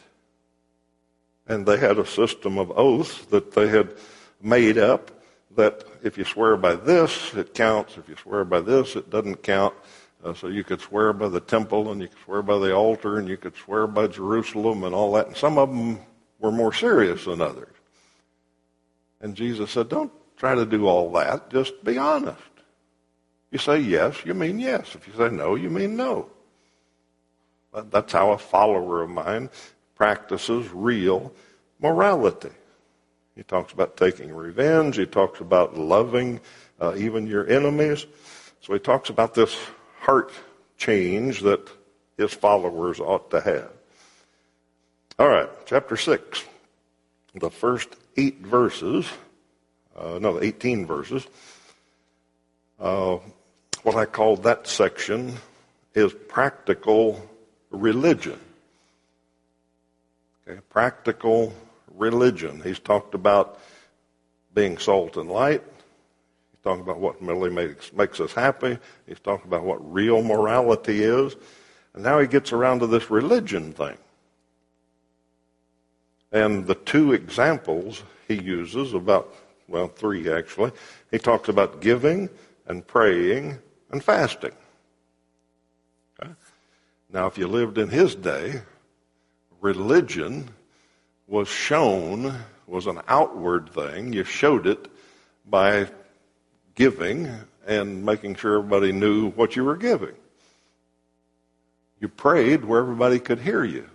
And 1.48 1.65
they 1.65 1.77
had 1.77 1.98
a 1.98 2.05
system 2.05 2.57
of 2.57 2.72
oaths 2.72 3.24
that 3.27 3.51
they 3.53 3.67
had 3.69 3.93
made 4.41 4.77
up 4.77 5.12
that 5.55 5.86
if 6.03 6.17
you 6.17 6.25
swear 6.25 6.57
by 6.57 6.75
this, 6.75 7.34
it 7.34 7.53
counts. 7.53 7.98
If 7.98 8.10
you 8.10 8.15
swear 8.17 8.43
by 8.43 8.60
this, 8.60 8.95
it 8.95 9.10
doesn't 9.10 9.43
count. 9.43 9.74
Uh, 10.25 10.34
so 10.34 10.48
you 10.48 10.63
could 10.63 10.82
swear 10.82 11.13
by 11.13 11.29
the 11.29 11.39
temple 11.39 11.91
and 11.91 12.01
you 12.01 12.08
could 12.08 12.17
swear 12.25 12.41
by 12.41 12.58
the 12.58 12.74
altar 12.74 13.20
and 13.20 13.29
you 13.29 13.38
could 13.38 13.55
swear 13.55 13.86
by 13.86 14.08
Jerusalem 14.08 14.84
and 14.84 14.96
all 14.96 15.13
that. 15.13 15.27
And 15.27 15.38
some 15.38 15.60
of 15.60 15.70
them 15.70 16.00
were 16.39 16.51
more 16.51 16.74
serious 16.74 17.25
than 17.25 17.41
others. 17.41 17.75
And 19.22 19.36
Jesus 19.36 19.70
said, 19.70 19.88
don't 19.88 20.12
try 20.36 20.55
to 20.55 20.65
do 20.65 20.88
all 20.88 21.12
that. 21.12 21.51
Just 21.51 21.84
be 21.84 22.00
honest. 22.00 22.41
You 23.51 23.60
say 23.60 23.77
yes, 23.79 24.25
you 24.25 24.34
mean 24.34 24.58
yes. 24.58 24.96
If 24.96 25.08
you 25.08 25.13
say 25.13 25.29
no, 25.29 25.53
you 25.53 25.70
mean 25.70 25.96
no. 25.96 26.32
That's 27.72 28.12
how 28.12 28.32
a 28.32 28.38
follower 28.39 29.03
of 29.03 29.12
mine 29.12 29.51
practices 29.94 30.67
real 30.74 31.32
morality. 31.79 32.50
He 33.36 33.44
talks 33.44 33.74
about 33.74 33.96
taking 33.96 34.34
revenge. 34.34 34.98
He 34.98 35.05
talks 35.05 35.39
about 35.39 35.77
loving 35.77 36.41
uh, 36.82 36.96
even 36.98 37.27
your 37.27 37.48
enemies. 37.48 38.08
So 38.62 38.74
he 38.74 38.79
talks 38.79 39.10
about 39.10 39.36
this 39.36 39.55
heart 40.05 40.31
change 40.77 41.41
that 41.41 41.67
his 42.15 42.31
followers 42.31 43.00
ought 43.00 43.31
to 43.31 43.41
have. 43.41 43.71
All 45.17 45.27
right, 45.27 45.50
chapter 45.65 45.97
6. 45.97 46.43
The 47.35 47.50
first 47.50 47.89
eight 48.15 48.39
verses, 48.39 49.09
uh, 49.97 50.19
no, 50.21 50.41
18 50.41 50.85
verses. 50.85 51.25
Uh, 52.79 53.17
what 53.83 53.95
I 53.95 54.05
call 54.05 54.38
that 54.38 54.67
section 54.67 55.33
is 55.93 56.13
practical 56.13 57.27
religion. 57.71 58.39
Okay, 60.47 60.59
practical 60.69 61.53
religion. 61.95 62.62
He's 62.62 62.79
talked 62.79 63.15
about 63.15 63.59
being 64.53 64.77
salt 64.77 65.17
and 65.17 65.29
light 65.29 65.63
talking 66.65 66.81
about 66.81 67.00
what 67.00 67.22
really 67.22 67.51
makes, 67.51 67.93
makes 67.93 68.19
us 68.19 68.34
happy. 68.34 68.79
He's 69.05 69.19
talking 69.19 69.45
about 69.45 69.63
what 69.63 69.93
real 69.93 70.24
morality 70.24 71.03
is. 71.03 71.36
And 71.93 72.03
now 72.03 72.19
he 72.19 72.25
gets 72.25 72.51
around 72.51 72.79
to 72.79 72.88
this 72.88 73.12
religion 73.12 73.72
thing. 73.72 73.95
And 76.31 76.65
the 76.65 76.74
two 76.74 77.13
examples 77.13 78.01
he 78.27 78.41
uses, 78.41 78.93
about, 78.93 79.34
well, 79.67 79.88
three 79.88 80.29
actually, 80.29 80.72
he 81.12 81.19
talks 81.19 81.50
about 81.50 81.81
giving 81.81 82.29
and 82.65 82.86
praying 82.86 83.60
and 83.91 84.03
fasting. 84.03 84.51
Okay? 86.19 86.31
Now, 87.13 87.27
if 87.27 87.38
you 87.38 87.48
lived 87.48 87.77
in 87.77 87.89
his 87.89 88.15
day, 88.15 88.63
religion 89.62 90.50
was 91.27 91.48
shown, 91.48 92.36
was 92.65 92.88
an 92.88 93.01
outward 93.07 93.69
thing. 93.69 94.13
You 94.13 94.24
showed 94.24 94.65
it 94.65 94.88
by 95.45 95.89
giving 96.75 97.32
and 97.65 98.05
making 98.05 98.36
sure 98.36 98.60
everybody 98.60 98.91
knew 98.91 99.32
what 99.32 99.55
you 99.55 99.63
were 99.63 99.77
giving. 99.77 100.15
You 102.00 102.10
prayed 102.10 102.65
where 102.65 102.79
everybody 102.79 103.20
could 103.20 103.39
hear 103.39 103.63
you 103.63 103.89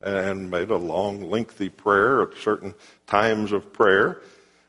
and 0.00 0.50
made 0.50 0.70
a 0.70 0.76
long, 0.76 1.28
lengthy 1.28 1.68
prayer 1.68 2.22
at 2.22 2.38
certain 2.38 2.74
times 3.06 3.52
of 3.52 3.72
prayer. 3.72 4.22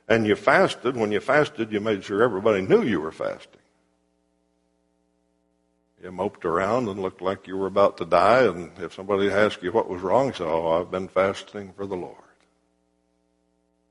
And 0.10 0.28
you 0.28 0.36
fasted. 0.36 0.98
When 0.98 1.12
you 1.12 1.22
fasted, 1.22 1.72
you 1.72 1.80
made 1.80 2.04
sure 2.04 2.22
everybody 2.22 2.62
knew 2.62 2.84
you 2.84 3.00
were 3.00 3.14
fasting. 3.14 3.62
You 6.04 6.12
moped 6.12 6.46
around 6.46 6.90
and 6.90 7.02
looked 7.02 7.22
like 7.22 7.48
you 7.48 7.56
were 7.56 7.68
about 7.68 7.98
to 7.98 8.06
die, 8.06 8.44
and 8.46 8.72
if 8.80 8.94
somebody 8.96 9.30
asked 9.30 9.62
you 9.62 9.72
what 9.72 9.88
was 9.88 10.02
wrong, 10.02 10.34
said, 10.34 10.48
Oh, 10.48 10.82
I've 10.82 10.90
been 10.90 11.08
fasting 11.08 11.74
for 11.78 11.86
the 11.86 11.96
Lord. 11.96 12.16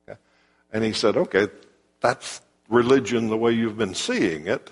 Okay? 0.08 0.18
And 0.72 0.82
he 0.82 0.92
said, 0.92 1.16
Okay, 1.16 1.46
that's 2.00 2.42
religion 2.70 3.28
the 3.28 3.36
way 3.36 3.52
you've 3.52 3.76
been 3.76 3.94
seeing 3.94 4.46
it. 4.46 4.70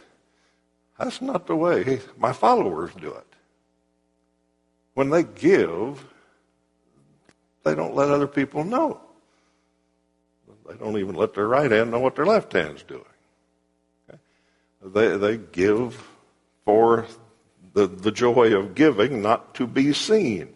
That's 0.99 1.21
not 1.21 1.47
the 1.47 1.57
way 1.57 2.01
my 2.17 2.33
followers 2.33 2.93
do 2.99 3.13
it. 3.13 3.27
When 4.95 5.11
they 5.11 5.25
give, 5.25 6.05
they 7.65 7.75
don't 7.75 7.95
let 7.95 8.11
other 8.11 8.27
people 8.27 8.65
know. 8.65 9.01
They 10.69 10.75
don't 10.75 10.99
even 10.99 11.15
let 11.15 11.35
their 11.35 11.49
right 11.49 11.71
hand 11.71 11.91
know 11.91 12.01
what 12.01 12.17
their 12.17 12.27
left 12.27 12.53
hand's 12.53 12.83
doing. 12.83 13.05
Okay? 14.09 14.19
They, 14.85 15.17
they 15.17 15.37
give 15.37 16.03
for 16.65 17.07
the, 17.75 17.87
the 17.87 18.11
joy 18.11 18.55
of 18.57 18.75
giving, 18.75 19.23
not 19.23 19.55
to 19.55 19.67
be 19.67 19.93
seen. 19.93 20.55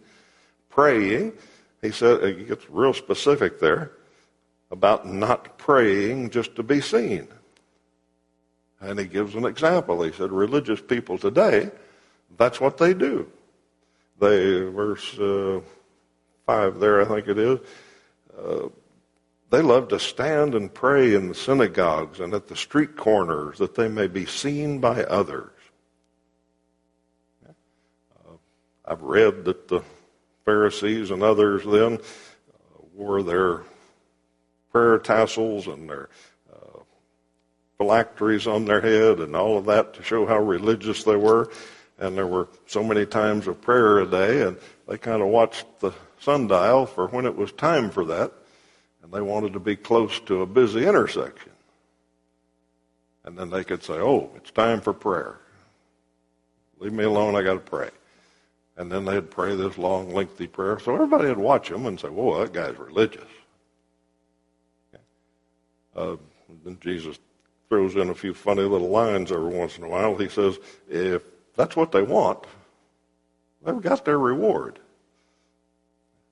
Praying, 0.70 1.32
he 1.80 1.90
said, 1.90 2.37
he 2.37 2.44
gets 2.44 2.68
real 2.68 2.94
specific 2.94 3.61
there 3.61 3.92
about 4.73 5.07
not 5.07 5.59
praying 5.59 6.31
just 6.31 6.57
to 6.57 6.62
be 6.62 6.81
seen. 6.81 7.29
And 8.81 8.99
he 8.99 9.05
gives 9.05 9.35
an 9.37 9.45
example. 9.45 10.02
He 10.02 10.11
said, 10.12 10.33
religious 10.33 10.81
people 10.81 11.19
today, 11.19 11.71
that's 12.38 12.61
what 12.61 12.79
they 12.79 12.95
do. 12.95 13.31
They, 14.19 14.62
verse 14.62 15.17
uh, 15.19 15.61
5 16.47 16.81
there, 16.81 17.02
I 17.02 17.05
think 17.05 17.29
it 17.29 17.38
is, 17.38 17.59
uh, 18.37 18.69
they 19.50 19.61
love 19.61 19.88
to 19.88 20.00
stand 20.00 20.55
and 20.55 20.73
pray 20.73 21.14
in 21.14 21.29
the 21.29 21.35
synagogues 21.35 22.21
and 22.21 22.33
at 22.33 22.49
the 22.49 22.57
street 22.57 22.97
corners 22.97 23.59
that 23.59 23.75
they 23.75 23.88
may 23.88 24.07
be 24.07 24.25
seen 24.25 24.81
by 24.81 25.05
others. 25.05 25.50
Uh, 27.47 28.33
I've 28.87 29.02
read 29.02 29.45
that 29.45 29.69
the 29.69 29.83
Pharisees 30.47 31.11
and 31.11 31.23
others 31.23 31.62
then 31.67 31.99
uh, 31.99 32.85
wore 32.95 33.23
their 33.23 33.64
prayer 34.73 34.99
tassels 34.99 35.67
and 35.67 35.88
their 35.88 36.09
uh, 36.52 36.81
phylacteries 37.79 38.47
on 38.47 38.64
their 38.64 38.81
head 38.81 39.21
and 39.21 39.37
all 39.37 39.59
of 39.59 39.67
that 39.67 39.95
to 39.95 40.02
show 40.02 40.26
how 40.26 40.38
religious 40.38 41.05
they 41.05 41.17
were. 41.17 41.50
And 41.99 42.17
there 42.17 42.26
were 42.26 42.49
so 42.67 42.83
many 42.83 43.07
times 43.07 43.47
of 43.47 43.61
prayer 43.61 44.00
a 44.00 44.07
day, 44.07 44.43
and 44.43 44.57
they 44.88 44.99
kind 44.99 45.23
of 45.23 45.29
watched 45.29 45.67
the 45.81 45.93
sundial 46.19 46.87
for 46.87 47.07
when 47.09 47.26
it 47.26 47.37
was 47.37 47.52
time 47.52 47.91
for 47.91 48.05
that 48.07 48.33
and 49.02 49.12
they 49.12 49.21
wanted 49.21 49.52
to 49.52 49.61
be 49.61 49.76
close 49.76 50.21
to 50.21 50.43
a 50.43 50.47
busy 50.47 50.87
intersection. 50.87 51.52
And 53.25 53.37
then 53.37 53.50
they 53.50 53.64
could 53.64 53.83
say, 53.83 53.95
oh, 53.95 54.31
it's 54.37 54.50
time 54.50 54.81
for 54.81 54.93
prayer. 54.93 55.38
Leave 56.79 56.93
me 56.93 57.05
alone, 57.05 57.37
I 57.37 57.43
got 57.43 57.55
to 57.55 57.61
pray. 57.61 57.91
And 58.76 58.91
then 58.91 59.05
they'd 59.05 59.31
pray 59.31 59.55
this 59.55 59.79
long, 59.79 60.12
lengthy 60.12 60.47
prayer. 60.47 60.79
So 60.79 60.95
everybody 60.95 61.29
would 61.29 61.38
watch 61.38 61.69
them 61.69 61.87
and 61.87 62.00
say, 62.00 62.09
whoa, 62.09 62.41
that 62.41 62.52
guy's 62.52 62.79
religious. 62.79 63.29
Okay. 65.96 66.12
Uh, 66.12 66.16
then 66.64 66.78
Jesus 66.80 67.18
throws 67.68 67.96
in 67.96 68.11
a 68.11 68.14
few 68.14 68.35
funny 68.35 68.62
little 68.62 68.90
lines 68.90 69.33
every 69.33 69.57
once 69.57 69.78
in 69.78 69.85
a 69.85 69.88
while. 69.88 70.16
He 70.16 70.28
says, 70.28 70.59
if 70.90 71.22
that's 71.57 71.76
what 71.76 71.92
they 71.92 72.02
want, 72.02 72.44
they've 73.64 73.81
got 73.81 74.05
their 74.05 74.18
reward. 74.18 74.78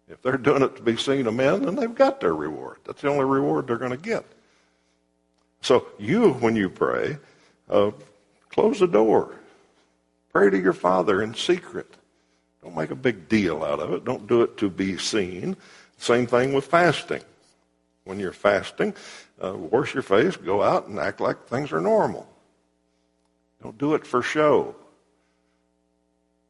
If 0.09 0.21
they're 0.23 0.37
doing 0.37 0.63
it 0.63 0.77
to 0.77 0.83
be 0.83 0.97
seen 0.97 1.27
of 1.27 1.35
men, 1.35 1.63
then 1.63 1.77
they've 1.77 1.95
got 1.95 2.21
their 2.21 2.35
reward. 2.35 2.79
That's 2.85 3.01
the 3.01 3.09
only 3.09 3.25
reward 3.25 3.67
they're 3.67 3.79
going 3.79 3.93
to 3.93 3.97
get. 3.97 4.27
So 5.63 5.87
you, 5.99 6.33
when 6.35 6.57
you 6.57 6.69
pray, 6.69 7.17
uh, 7.69 7.93
close 8.51 8.81
the 8.81 8.89
door. 8.89 9.35
Pray 10.33 10.51
to 10.51 10.59
your 10.59 10.73
Father 10.73 11.23
in 11.23 11.35
secret. 11.35 11.95
Don't 12.63 12.77
make 12.77 12.91
a 12.91 12.97
big 12.97 13.29
deal 13.29 13.63
out 13.63 13.81
of 13.81 13.93
it. 13.93 14.05
Don't 14.05 14.27
do 14.27 14.43
it 14.43 14.57
to 14.59 14.69
be 14.69 14.99
seen. 14.99 15.57
Same 15.97 16.27
thing 16.27 16.53
with 16.53 16.67
fasting. 16.67 17.23
When 18.05 18.19
you're 18.19 18.33
fasting, 18.33 18.95
uh, 19.43 19.55
wash 19.55 19.95
your 19.95 20.03
face, 20.03 20.37
go 20.37 20.63
out 20.63 20.87
and 20.87 20.99
act 20.99 21.21
like 21.21 21.47
things 21.47 21.73
are 21.73 21.81
normal. 21.81 22.29
Don't 23.63 23.79
do 23.79 23.95
it 23.95 24.07
for 24.07 24.23
show. 24.23 24.75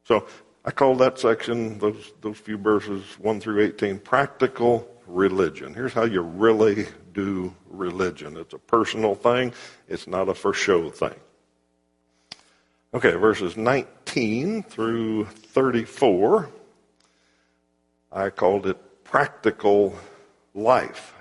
So 0.05 0.27
I 0.65 0.71
call 0.71 0.95
that 0.95 1.19
section, 1.19 1.79
those, 1.79 2.13
those 2.21 2.37
few 2.37 2.57
verses 2.57 3.03
1 3.19 3.39
through 3.39 3.61
18, 3.61 3.99
practical 3.99 4.87
religion. 5.07 5.73
Here's 5.73 5.93
how 5.93 6.03
you 6.03 6.21
really 6.21 6.87
do 7.13 7.53
religion 7.69 8.37
it's 8.37 8.53
a 8.53 8.59
personal 8.59 9.15
thing, 9.15 9.53
it's 9.87 10.07
not 10.07 10.29
a 10.29 10.33
for 10.33 10.53
show 10.53 10.89
thing. 10.89 11.15
Okay, 12.93 13.11
verses 13.11 13.55
19 13.55 14.63
through 14.63 15.25
34, 15.25 16.49
I 18.11 18.29
called 18.29 18.67
it 18.67 19.03
practical 19.03 19.95
life 20.53 21.15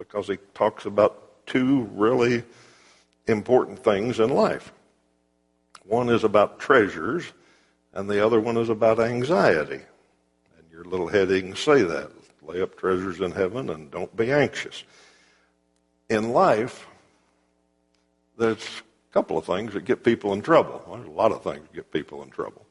because 0.00 0.26
he 0.26 0.38
talks 0.54 0.86
about 0.86 1.46
two 1.46 1.82
really 1.92 2.42
important 3.26 3.78
things 3.78 4.18
in 4.18 4.30
life. 4.30 4.72
One 5.84 6.08
is 6.08 6.24
about 6.24 6.58
treasures, 6.58 7.30
and 7.92 8.08
the 8.08 8.24
other 8.24 8.40
one 8.40 8.56
is 8.56 8.70
about 8.70 8.98
anxiety. 8.98 9.82
And 10.56 10.70
your 10.72 10.84
little 10.84 11.06
headings 11.06 11.60
say 11.60 11.82
that. 11.82 12.10
Lay 12.42 12.62
up 12.62 12.76
treasures 12.78 13.20
in 13.20 13.30
heaven 13.32 13.68
and 13.68 13.90
don't 13.90 14.16
be 14.16 14.32
anxious. 14.32 14.84
In 16.08 16.30
life, 16.30 16.86
there's 18.38 18.64
a 18.64 19.12
couple 19.12 19.36
of 19.36 19.44
things 19.44 19.74
that 19.74 19.84
get 19.84 20.02
people 20.02 20.32
in 20.32 20.40
trouble. 20.40 20.82
Well, 20.86 20.96
there's 20.96 21.08
a 21.08 21.12
lot 21.12 21.30
of 21.30 21.44
things 21.44 21.60
that 21.60 21.74
get 21.74 21.92
people 21.92 22.22
in 22.22 22.30
trouble. 22.30 22.64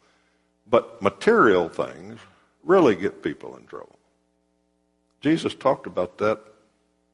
But 0.67 0.99
material 0.99 1.69
things 1.69 2.19
really 2.63 2.95
get 2.95 3.21
people 3.21 3.55
in 3.55 3.67
trouble. 3.67 3.99
Jesus 5.21 5.53
talked 5.53 5.85
about 5.85 6.17
that 6.17 6.41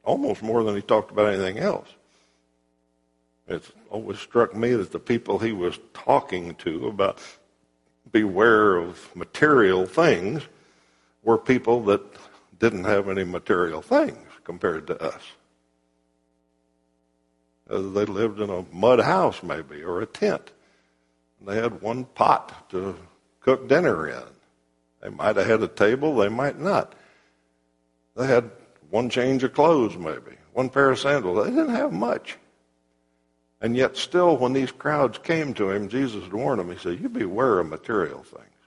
almost 0.06 0.42
more 0.42 0.64
than 0.64 0.76
he 0.76 0.82
talked 0.82 1.12
about 1.12 1.34
anything 1.34 1.58
else. 1.60 1.88
It's 3.48 3.72
always 3.90 4.20
struck 4.20 4.56
me 4.56 4.74
that 4.74 4.92
the 4.92 5.00
people 5.00 5.38
he 5.40 5.52
was 5.52 5.78
talking 5.94 6.56
to 6.56 6.88
about 6.88 7.20
beware 8.12 8.78
of 8.78 9.16
material 9.16 9.86
things 9.86 10.44
were 11.24 11.38
people 11.38 11.84
that 11.84 12.02
didn't 12.60 12.86
have 12.86 13.10
any 13.10 13.24
material 13.24 13.82
things 13.82 14.28
compared 14.44 14.88
to 14.88 15.02
us. 15.02 15.22
Uh, 17.70 17.82
they 17.82 18.06
lived 18.06 18.40
in 18.40 18.50
a 18.50 18.66
mud 18.72 19.00
house, 19.00 19.42
maybe, 19.42 19.84
or 19.84 20.02
a 20.02 20.06
tent. 20.06 20.52
They 21.46 21.56
had 21.56 21.82
one 21.82 22.06
pot 22.06 22.70
to 22.70 22.96
cook 23.42 23.68
dinner 23.68 24.08
in. 24.08 24.24
They 25.02 25.10
might 25.10 25.36
have 25.36 25.48
had 25.48 25.62
a 25.62 25.68
table, 25.68 26.16
they 26.16 26.30
might 26.30 26.60
not. 26.60 26.94
They 28.16 28.28
had 28.28 28.50
one 28.96 29.10
change 29.10 29.44
of 29.44 29.52
clothes, 29.52 29.98
maybe, 29.98 30.38
one 30.54 30.70
pair 30.70 30.90
of 30.90 30.98
sandals. 30.98 31.44
They 31.44 31.50
didn't 31.50 31.76
have 31.76 31.92
much. 31.92 32.38
And 33.60 33.76
yet, 33.76 33.98
still, 33.98 34.38
when 34.38 34.54
these 34.54 34.72
crowds 34.72 35.18
came 35.18 35.54
to 35.56 35.70
him, 35.70 35.90
Jesus 35.90 36.32
warned 36.32 36.62
them. 36.62 36.72
He 36.72 36.78
said, 36.78 37.02
You 37.02 37.10
beware 37.10 37.60
of 37.60 37.68
material 37.68 38.24
things. 38.24 38.62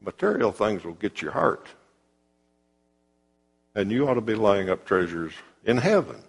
Material 0.00 0.50
things 0.50 0.82
will 0.82 0.94
get 0.94 1.20
your 1.20 1.32
heart. 1.32 1.68
And 3.74 3.92
you 3.92 4.08
ought 4.08 4.14
to 4.14 4.22
be 4.22 4.34
laying 4.34 4.70
up 4.70 4.86
treasures 4.86 5.34
in 5.66 5.76
heaven. 5.76 6.22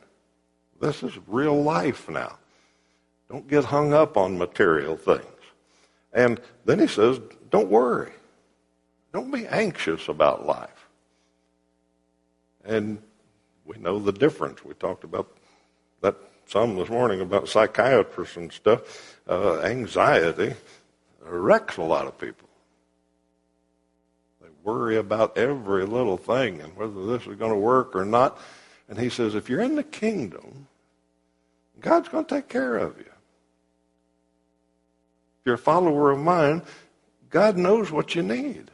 This 0.81 1.03
is 1.03 1.13
real 1.27 1.63
life 1.63 2.09
now. 2.09 2.37
Don't 3.29 3.47
get 3.47 3.63
hung 3.63 3.93
up 3.93 4.17
on 4.17 4.37
material 4.37 4.97
things. 4.97 5.23
And 6.11 6.41
then 6.65 6.79
he 6.79 6.87
says, 6.87 7.21
Don't 7.49 7.69
worry. 7.69 8.11
Don't 9.13 9.31
be 9.31 9.47
anxious 9.47 10.09
about 10.09 10.45
life. 10.45 10.80
And 12.65 13.01
we 13.65 13.77
know 13.77 13.99
the 13.99 14.11
difference. 14.11 14.63
We 14.63 14.73
talked 14.73 15.03
about 15.03 15.35
that 16.01 16.15
some 16.47 16.75
this 16.75 16.89
morning 16.89 17.21
about 17.21 17.47
psychiatrists 17.47 18.37
and 18.37 18.51
stuff. 18.51 19.19
Uh, 19.27 19.61
anxiety 19.61 20.55
wrecks 21.23 21.77
a 21.77 21.83
lot 21.83 22.07
of 22.07 22.17
people. 22.17 22.49
They 24.41 24.49
worry 24.63 24.97
about 24.97 25.37
every 25.37 25.85
little 25.85 26.17
thing 26.17 26.61
and 26.61 26.75
whether 26.75 27.05
this 27.05 27.27
is 27.27 27.37
going 27.37 27.51
to 27.51 27.57
work 27.57 27.95
or 27.95 28.05
not. 28.05 28.37
And 28.89 28.99
he 28.99 29.09
says, 29.09 29.35
if 29.35 29.49
you're 29.49 29.61
in 29.61 29.75
the 29.75 29.83
kingdom, 29.83 30.67
God's 31.79 32.09
going 32.09 32.25
to 32.25 32.35
take 32.35 32.49
care 32.49 32.75
of 32.77 32.97
you. 32.97 33.05
If 35.39 35.45
you're 35.45 35.55
a 35.55 35.59
follower 35.59 36.11
of 36.11 36.19
mine, 36.19 36.61
God 37.29 37.57
knows 37.57 37.91
what 37.91 38.13
you 38.13 38.21
need. 38.21 38.69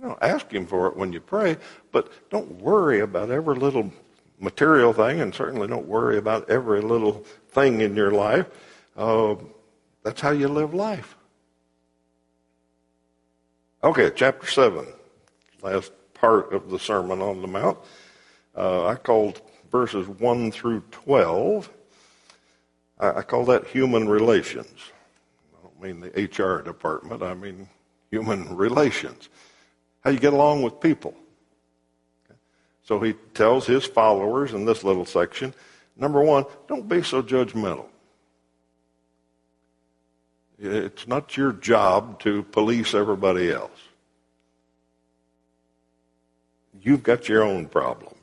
You 0.00 0.06
know, 0.06 0.18
ask 0.22 0.48
Him 0.52 0.64
for 0.64 0.86
it 0.86 0.96
when 0.96 1.12
you 1.12 1.20
pray, 1.20 1.56
but 1.90 2.30
don't 2.30 2.62
worry 2.62 3.00
about 3.00 3.32
every 3.32 3.56
little 3.56 3.92
material 4.38 4.92
thing, 4.92 5.20
and 5.20 5.34
certainly 5.34 5.66
don't 5.66 5.88
worry 5.88 6.18
about 6.18 6.48
every 6.48 6.80
little 6.80 7.24
thing 7.48 7.80
in 7.80 7.96
your 7.96 8.12
life. 8.12 8.46
Uh, 8.96 9.34
that's 10.04 10.20
how 10.20 10.30
you 10.30 10.46
live 10.46 10.72
life. 10.72 11.16
Okay, 13.82 14.12
chapter 14.14 14.46
7, 14.46 14.86
last 15.62 15.90
part 16.14 16.52
of 16.52 16.70
the 16.70 16.78
Sermon 16.78 17.20
on 17.20 17.42
the 17.42 17.48
Mount. 17.48 17.78
Uh, 18.56 18.86
I 18.86 18.94
called 18.94 19.42
verses 19.72 20.06
1 20.06 20.52
through 20.52 20.82
12. 20.92 21.68
I, 23.00 23.10
I 23.10 23.22
call 23.22 23.44
that 23.46 23.66
human 23.66 24.08
relations. 24.08 24.92
I 25.58 25.62
don't 25.62 25.82
mean 25.82 26.00
the 26.00 26.22
HR 26.22 26.62
department, 26.62 27.20
I 27.20 27.34
mean 27.34 27.68
human 28.12 28.54
relations. 28.54 29.28
How 30.00 30.10
you 30.10 30.18
get 30.18 30.32
along 30.32 30.62
with 30.62 30.80
people. 30.80 31.14
So 32.84 33.00
he 33.00 33.14
tells 33.34 33.66
his 33.66 33.84
followers 33.84 34.54
in 34.54 34.64
this 34.64 34.82
little 34.82 35.04
section 35.04 35.54
number 35.98 36.22
one, 36.22 36.44
don't 36.68 36.88
be 36.88 37.02
so 37.02 37.22
judgmental. 37.22 37.86
It's 40.58 41.06
not 41.06 41.36
your 41.36 41.52
job 41.52 42.20
to 42.20 42.42
police 42.44 42.94
everybody 42.94 43.50
else. 43.52 43.78
You've 46.80 47.02
got 47.02 47.28
your 47.28 47.42
own 47.42 47.66
problems. 47.66 48.14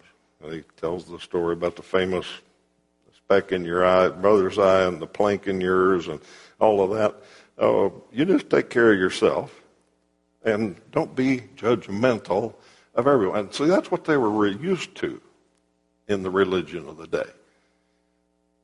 He 0.50 0.64
tells 0.78 1.06
the 1.06 1.20
story 1.20 1.54
about 1.54 1.76
the 1.76 1.82
famous 1.82 2.26
speck 3.16 3.52
in 3.52 3.66
your 3.66 3.86
eye, 3.86 4.10
brother's 4.10 4.60
eye, 4.60 4.84
and 4.84 5.02
the 5.02 5.08
plank 5.08 5.48
in 5.48 5.62
yours, 5.62 6.08
and 6.08 6.20
all 6.60 6.82
of 6.82 6.92
that. 6.98 7.16
Uh, 7.58 7.90
you 8.12 8.26
just 8.26 8.50
take 8.50 8.70
care 8.70 8.92
of 8.92 9.00
yourself, 9.00 9.62
and 10.46 10.76
don't 10.92 11.16
be 11.16 11.42
judgmental 11.58 12.54
of 12.94 13.08
everyone. 13.08 13.52
See, 13.52 13.66
that's 13.66 13.92
what 13.92 14.06
they 14.06 14.16
were 14.16 14.48
used 14.48 14.96
to 14.96 15.20
in 16.08 16.24
the 16.24 16.30
religion 16.30 16.88
of 16.88 16.98
the 16.98 17.08
day. 17.08 17.30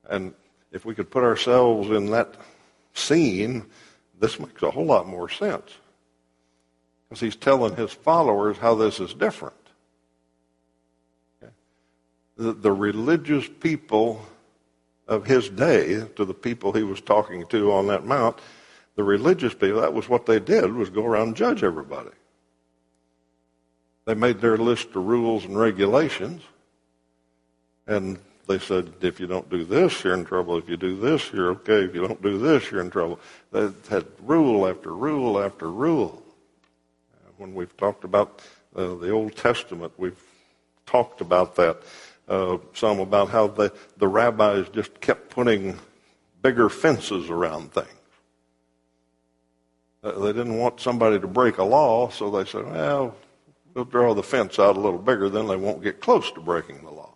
And 0.10 0.34
if 0.72 0.86
we 0.86 0.96
could 0.96 1.10
put 1.10 1.24
ourselves 1.24 1.90
in 1.90 2.12
that 2.12 2.36
scene, 2.94 3.66
this 4.20 4.40
makes 4.40 4.62
a 4.62 4.72
whole 4.72 4.86
lot 4.86 5.08
more 5.08 5.28
sense. 5.28 5.72
Because 7.10 7.20
he's 7.20 7.36
telling 7.36 7.76
his 7.76 7.92
followers 7.92 8.58
how 8.58 8.76
this 8.76 9.00
is 9.00 9.14
different. 9.14 9.56
Okay? 11.42 11.52
The, 12.38 12.54
the 12.54 12.72
religious 12.72 13.50
people 13.60 14.26
of 15.08 15.26
his 15.26 15.50
day, 15.50 16.06
to 16.16 16.24
the 16.24 16.34
people 16.34 16.72
he 16.72 16.84
was 16.84 17.02
talking 17.02 17.46
to 17.48 17.74
on 17.74 17.88
that 17.88 18.06
mount, 18.06 18.38
the 18.96 19.04
religious 19.04 19.54
people, 19.54 19.82
that 19.82 19.94
was 19.94 20.10
what 20.10 20.26
they 20.26 20.40
did, 20.40 20.74
was 20.74 20.90
go 20.90 21.06
around 21.06 21.28
and 21.30 21.36
judge 21.36 21.64
everybody. 21.64 22.10
They 24.06 24.16
made 24.16 24.42
their 24.42 24.58
list 24.58 24.90
of 24.90 25.06
rules 25.06 25.46
and 25.46 25.58
regulations, 25.58 26.42
and 27.88 28.20
they 28.48 28.60
said, 28.60 28.92
if 29.02 29.20
you 29.20 29.28
don't 29.28 29.50
do 29.50 29.64
this, 29.64 30.04
you're 30.04 30.14
in 30.14 30.26
trouble. 30.26 30.58
If 30.58 30.68
you 30.68 30.76
do 30.76 31.00
this, 31.00 31.32
you're 31.32 31.52
okay. 31.52 31.86
If 31.86 31.96
you 31.96 32.06
don't 32.06 32.22
do 32.22 32.38
this, 32.38 32.70
you're 32.70 32.82
in 32.82 32.90
trouble. 32.90 33.20
They 33.52 33.70
had 33.90 34.06
rule 34.24 34.68
after 34.68 34.94
rule 34.94 35.42
after 35.42 35.70
rule. 35.70 36.22
When 37.38 37.54
we've 37.54 37.76
talked 37.78 38.04
about 38.04 38.42
uh, 38.76 38.96
the 38.96 39.10
Old 39.10 39.36
Testament, 39.36 39.94
we've 39.98 40.22
talked 40.86 41.22
about 41.22 41.56
that 41.56 41.78
uh, 42.28 42.58
some 42.74 43.00
about 43.00 43.30
how 43.30 43.48
the, 43.48 43.74
the 43.98 44.08
rabbis 44.08 44.70
just 44.70 45.00
kept 45.02 45.30
putting 45.30 45.78
bigger 46.42 46.70
fences 46.70 47.30
around 47.30 47.72
things. 47.74 47.88
They 50.04 50.34
didn't 50.34 50.58
want 50.58 50.80
somebody 50.80 51.20
to 51.20 51.28
break 51.28 51.60
a 51.60 51.64
law, 51.64 52.10
so 52.10 52.32
they 52.32 52.46
said, 52.50 52.66
well, 52.66 53.16
we'll 53.74 53.86
draw 53.86 54.14
the 54.14 54.24
fence 54.24 54.58
out 54.58 54.76
a 54.76 54.80
little 54.80 55.00
bigger, 55.00 55.30
then 55.30 55.48
they 55.48 55.56
won't 55.56 55.84
get 55.84 56.02
close 56.02 56.32
to 56.32 56.42
breaking 56.42 56.84
the 56.84 56.90
law. 56.90 57.14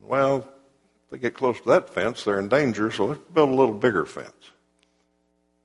Well, 0.00 0.38
if 0.38 1.10
they 1.10 1.18
get 1.18 1.34
close 1.34 1.58
to 1.60 1.68
that 1.68 1.88
fence, 1.88 2.24
they're 2.24 2.38
in 2.38 2.48
danger, 2.48 2.90
so 2.90 3.06
let's 3.06 3.20
build 3.32 3.48
a 3.48 3.54
little 3.54 3.74
bigger 3.74 4.04
fence. 4.04 4.50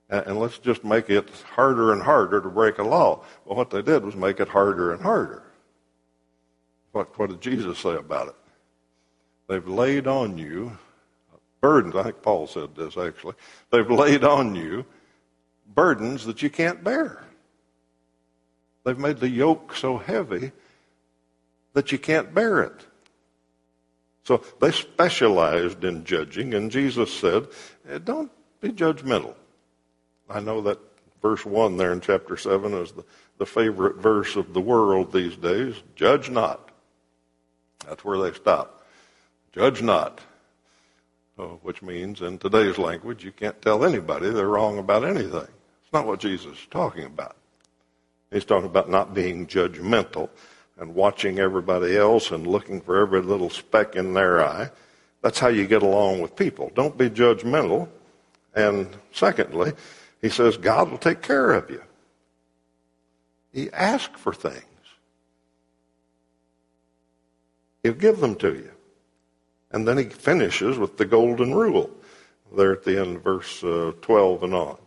And 0.07 0.39
let's 0.39 0.59
just 0.59 0.83
make 0.83 1.09
it 1.09 1.29
harder 1.55 1.91
and 1.91 2.01
harder 2.01 2.39
to 2.39 2.49
break 2.49 2.77
a 2.77 2.83
law. 2.83 3.23
Well, 3.43 3.57
what 3.57 3.71
they 3.71 3.81
did 3.81 4.05
was 4.05 4.15
make 4.15 4.39
it 4.39 4.47
harder 4.47 4.93
and 4.93 5.01
harder. 5.01 5.43
What, 6.91 7.17
what 7.19 7.31
did 7.31 7.41
Jesus 7.41 7.79
say 7.79 7.95
about 7.95 8.29
it? 8.29 8.35
They've 9.47 9.67
laid 9.67 10.07
on 10.07 10.37
you 10.37 10.77
burdens. 11.59 11.95
I 11.95 12.03
think 12.03 12.21
Paul 12.21 12.47
said 12.47 12.75
this 12.75 12.95
actually. 12.97 13.33
They've 13.71 13.89
laid 13.89 14.23
on 14.23 14.55
you 14.55 14.85
burdens 15.73 16.25
that 16.25 16.41
you 16.41 16.49
can't 16.49 16.83
bear. 16.83 17.23
They've 18.83 18.97
made 18.97 19.17
the 19.17 19.29
yoke 19.29 19.75
so 19.75 19.97
heavy 19.97 20.51
that 21.73 21.91
you 21.91 21.97
can't 21.97 22.33
bear 22.33 22.61
it. 22.61 22.85
So 24.23 24.43
they 24.59 24.71
specialized 24.71 25.83
in 25.83 26.03
judging, 26.03 26.53
and 26.53 26.71
Jesus 26.71 27.13
said, 27.13 27.47
eh, 27.87 27.99
Don't 28.03 28.31
be 28.61 28.69
judgmental. 28.69 29.35
I 30.29 30.39
know 30.39 30.61
that 30.61 30.79
verse 31.21 31.45
1 31.45 31.77
there 31.77 31.93
in 31.93 32.01
chapter 32.01 32.35
7 32.37 32.73
is 32.73 32.91
the, 32.91 33.05
the 33.37 33.45
favorite 33.45 33.97
verse 33.97 34.35
of 34.35 34.53
the 34.53 34.61
world 34.61 35.11
these 35.11 35.35
days. 35.35 35.75
Judge 35.95 36.29
not. 36.29 36.71
That's 37.87 38.03
where 38.03 38.17
they 38.17 38.35
stop. 38.35 38.83
Judge 39.51 39.81
not. 39.81 40.21
Oh, 41.37 41.59
which 41.63 41.81
means, 41.81 42.21
in 42.21 42.37
today's 42.37 42.77
language, 42.77 43.25
you 43.25 43.31
can't 43.31 43.61
tell 43.61 43.83
anybody 43.83 44.29
they're 44.29 44.47
wrong 44.47 44.77
about 44.77 45.03
anything. 45.03 45.47
It's 45.83 45.93
not 45.93 46.07
what 46.07 46.21
Jesus 46.21 46.57
is 46.57 46.67
talking 46.71 47.03
about. 47.03 47.35
He's 48.31 48.45
talking 48.45 48.69
about 48.69 48.89
not 48.89 49.13
being 49.13 49.45
judgmental 49.45 50.29
and 50.77 50.95
watching 50.95 51.39
everybody 51.39 51.97
else 51.97 52.31
and 52.31 52.47
looking 52.47 52.79
for 52.81 53.01
every 53.01 53.21
little 53.21 53.49
speck 53.49 53.95
in 53.95 54.13
their 54.13 54.45
eye. 54.45 54.69
That's 55.21 55.39
how 55.39 55.47
you 55.49 55.67
get 55.67 55.83
along 55.83 56.21
with 56.21 56.35
people. 56.35 56.71
Don't 56.73 56.97
be 56.97 57.09
judgmental. 57.09 57.89
And 58.53 58.87
secondly, 59.11 59.73
he 60.21 60.29
says 60.29 60.55
God 60.55 60.89
will 60.89 60.97
take 60.97 61.21
care 61.21 61.51
of 61.53 61.69
you. 61.69 61.83
He 63.51 63.71
asks 63.71 64.19
for 64.19 64.33
things. 64.33 64.63
He'll 67.83 67.93
give 67.93 68.19
them 68.19 68.35
to 68.35 68.53
you. 68.53 68.71
And 69.75 69.85
then 69.85 69.97
he 69.97 70.05
finishes 70.05 70.77
with 70.77 70.95
the 70.95 71.03
golden 71.03 71.53
rule 71.53 71.89
there 72.55 72.71
at 72.71 72.85
the 72.85 72.97
end 72.97 73.17
of 73.17 73.23
verse 73.23 73.61
uh, 73.61 73.91
12 74.01 74.43
and 74.43 74.53
on. 74.53 74.77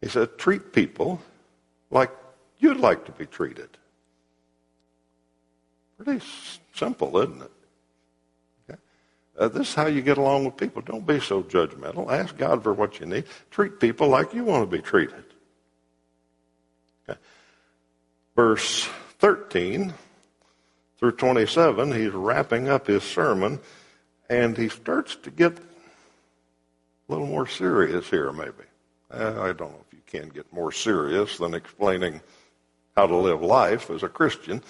He 0.00 0.08
said, 0.08 0.38
treat 0.38 0.72
people 0.72 1.20
like 1.90 2.10
you'd 2.58 2.80
like 2.80 3.04
to 3.04 3.12
be 3.12 3.26
treated. 3.26 3.68
Pretty 6.02 6.24
simple, 6.72 7.18
isn't 7.18 7.42
it? 7.42 7.50
Okay. 8.70 8.80
Uh, 9.38 9.48
this 9.48 9.68
is 9.68 9.74
how 9.74 9.86
you 9.86 10.00
get 10.00 10.16
along 10.16 10.46
with 10.46 10.56
people. 10.56 10.80
Don't 10.80 11.06
be 11.06 11.20
so 11.20 11.42
judgmental. 11.42 12.10
Ask 12.10 12.38
God 12.38 12.62
for 12.62 12.72
what 12.72 12.98
you 12.98 13.04
need. 13.04 13.24
Treat 13.50 13.80
people 13.80 14.08
like 14.08 14.32
you 14.32 14.44
want 14.44 14.62
to 14.62 14.76
be 14.76 14.82
treated. 14.82 15.24
Okay. 17.06 17.20
Verse 18.34 18.88
13 19.18 19.92
through 20.98 21.12
27, 21.12 21.92
he's 21.92 22.12
wrapping 22.12 22.70
up 22.70 22.86
his 22.86 23.02
sermon, 23.02 23.60
and 24.28 24.56
he 24.56 24.68
starts 24.68 25.16
to 25.16 25.30
get 25.30 25.58
a 25.58 25.62
little 27.08 27.26
more 27.26 27.46
serious 27.46 28.08
here, 28.08 28.32
maybe. 28.32 28.64
I 29.10 29.52
don't 29.52 29.60
know 29.60 29.84
if 29.86 29.94
you 29.94 30.02
can 30.06 30.28
get 30.30 30.52
more 30.52 30.72
serious 30.72 31.38
than 31.38 31.54
explaining 31.54 32.20
how 32.96 33.06
to 33.06 33.16
live 33.16 33.42
life 33.42 33.90
as 33.90 34.02
a 34.02 34.08
Christian. 34.08 34.62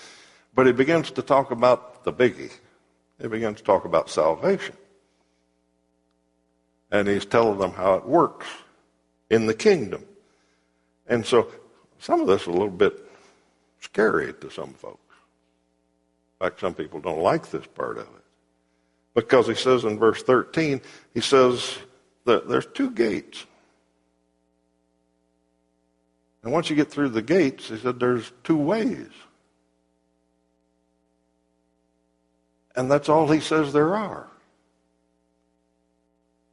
But 0.54 0.66
he 0.66 0.72
begins 0.72 1.10
to 1.12 1.22
talk 1.22 1.50
about 1.50 2.04
the 2.04 2.12
biggie. 2.12 2.52
He 3.20 3.28
begins 3.28 3.58
to 3.58 3.64
talk 3.64 3.84
about 3.84 4.10
salvation. 4.10 4.76
And 6.90 7.08
he's 7.08 7.24
telling 7.24 7.58
them 7.58 7.72
how 7.72 7.94
it 7.94 8.06
works 8.06 8.46
in 9.30 9.46
the 9.46 9.54
kingdom. 9.54 10.04
And 11.06 11.24
so 11.24 11.50
some 11.98 12.20
of 12.20 12.26
this 12.26 12.42
is 12.42 12.48
a 12.48 12.52
little 12.52 12.68
bit 12.68 12.94
scary 13.80 14.32
to 14.34 14.50
some 14.50 14.74
folks. 14.74 15.14
In 16.40 16.46
fact, 16.46 16.60
some 16.60 16.74
people 16.74 17.00
don't 17.00 17.22
like 17.22 17.50
this 17.50 17.66
part 17.66 17.98
of 17.98 18.04
it. 18.04 18.25
Because 19.16 19.46
he 19.46 19.54
says 19.54 19.84
in 19.84 19.98
verse 19.98 20.22
13, 20.22 20.82
he 21.14 21.22
says 21.22 21.78
that 22.26 22.50
there's 22.50 22.66
two 22.66 22.90
gates. 22.90 23.46
And 26.42 26.52
once 26.52 26.68
you 26.68 26.76
get 26.76 26.90
through 26.90 27.08
the 27.08 27.22
gates, 27.22 27.68
he 27.68 27.78
said 27.78 27.98
there's 27.98 28.30
two 28.44 28.58
ways. 28.58 29.08
And 32.76 32.90
that's 32.90 33.08
all 33.08 33.26
he 33.26 33.40
says 33.40 33.72
there 33.72 33.96
are. 33.96 34.28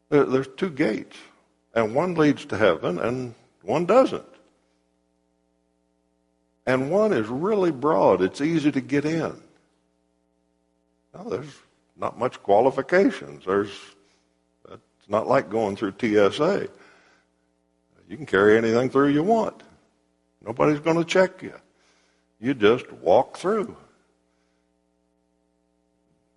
There's 0.10 0.48
two 0.56 0.70
gates, 0.70 1.18
and 1.74 1.94
one 1.94 2.14
leads 2.14 2.46
to 2.46 2.58
heaven, 2.58 2.98
and 2.98 3.36
one 3.64 3.86
doesn't. 3.86 4.24
And 6.66 6.90
one 6.90 7.12
is 7.12 7.28
really 7.28 7.72
broad, 7.72 8.22
it's 8.22 8.40
easy 8.40 8.72
to 8.72 8.80
get 8.80 9.04
in. 9.04 9.36
Now, 11.14 11.24
there's 11.24 11.54
not 11.96 12.18
much 12.18 12.42
qualifications. 12.42 13.46
There's, 13.46 13.72
it's 14.70 15.10
not 15.10 15.28
like 15.28 15.50
going 15.50 15.76
through 15.76 15.94
TSA. 16.00 16.68
You 18.10 18.18
can 18.18 18.26
carry 18.26 18.58
anything 18.58 18.90
through 18.90 19.10
you 19.10 19.24
want. 19.24 19.64
Nobody's 20.46 20.80
going 20.80 20.98
to 20.98 21.06
check 21.06 21.42
you. 21.42 21.54
You 22.40 22.54
just 22.54 22.92
walk 22.92 23.38
through. 23.38 23.76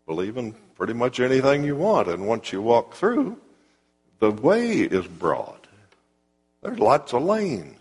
believe 0.06 0.36
in 0.36 0.54
pretty 0.76 0.92
much 0.92 1.18
anything 1.18 1.64
you 1.64 1.74
want. 1.76 2.08
And 2.08 2.26
once 2.26 2.52
you 2.52 2.62
walk 2.62 2.94
through, 2.94 3.38
the 4.20 4.30
way 4.30 4.80
is 4.80 5.06
broad. 5.06 5.66
There's 6.62 6.78
lots 6.78 7.12
of 7.12 7.22
lanes. 7.22 7.80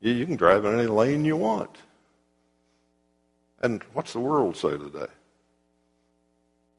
You, 0.00 0.12
you 0.12 0.26
can 0.26 0.36
drive 0.36 0.64
in 0.64 0.78
any 0.78 0.86
lane 0.86 1.24
you 1.24 1.36
want. 1.36 1.76
And 3.60 3.82
what's 3.92 4.12
the 4.12 4.20
world 4.20 4.56
say 4.56 4.76
today? 4.76 5.06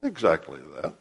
Exactly 0.03 0.59
that. 0.75 0.93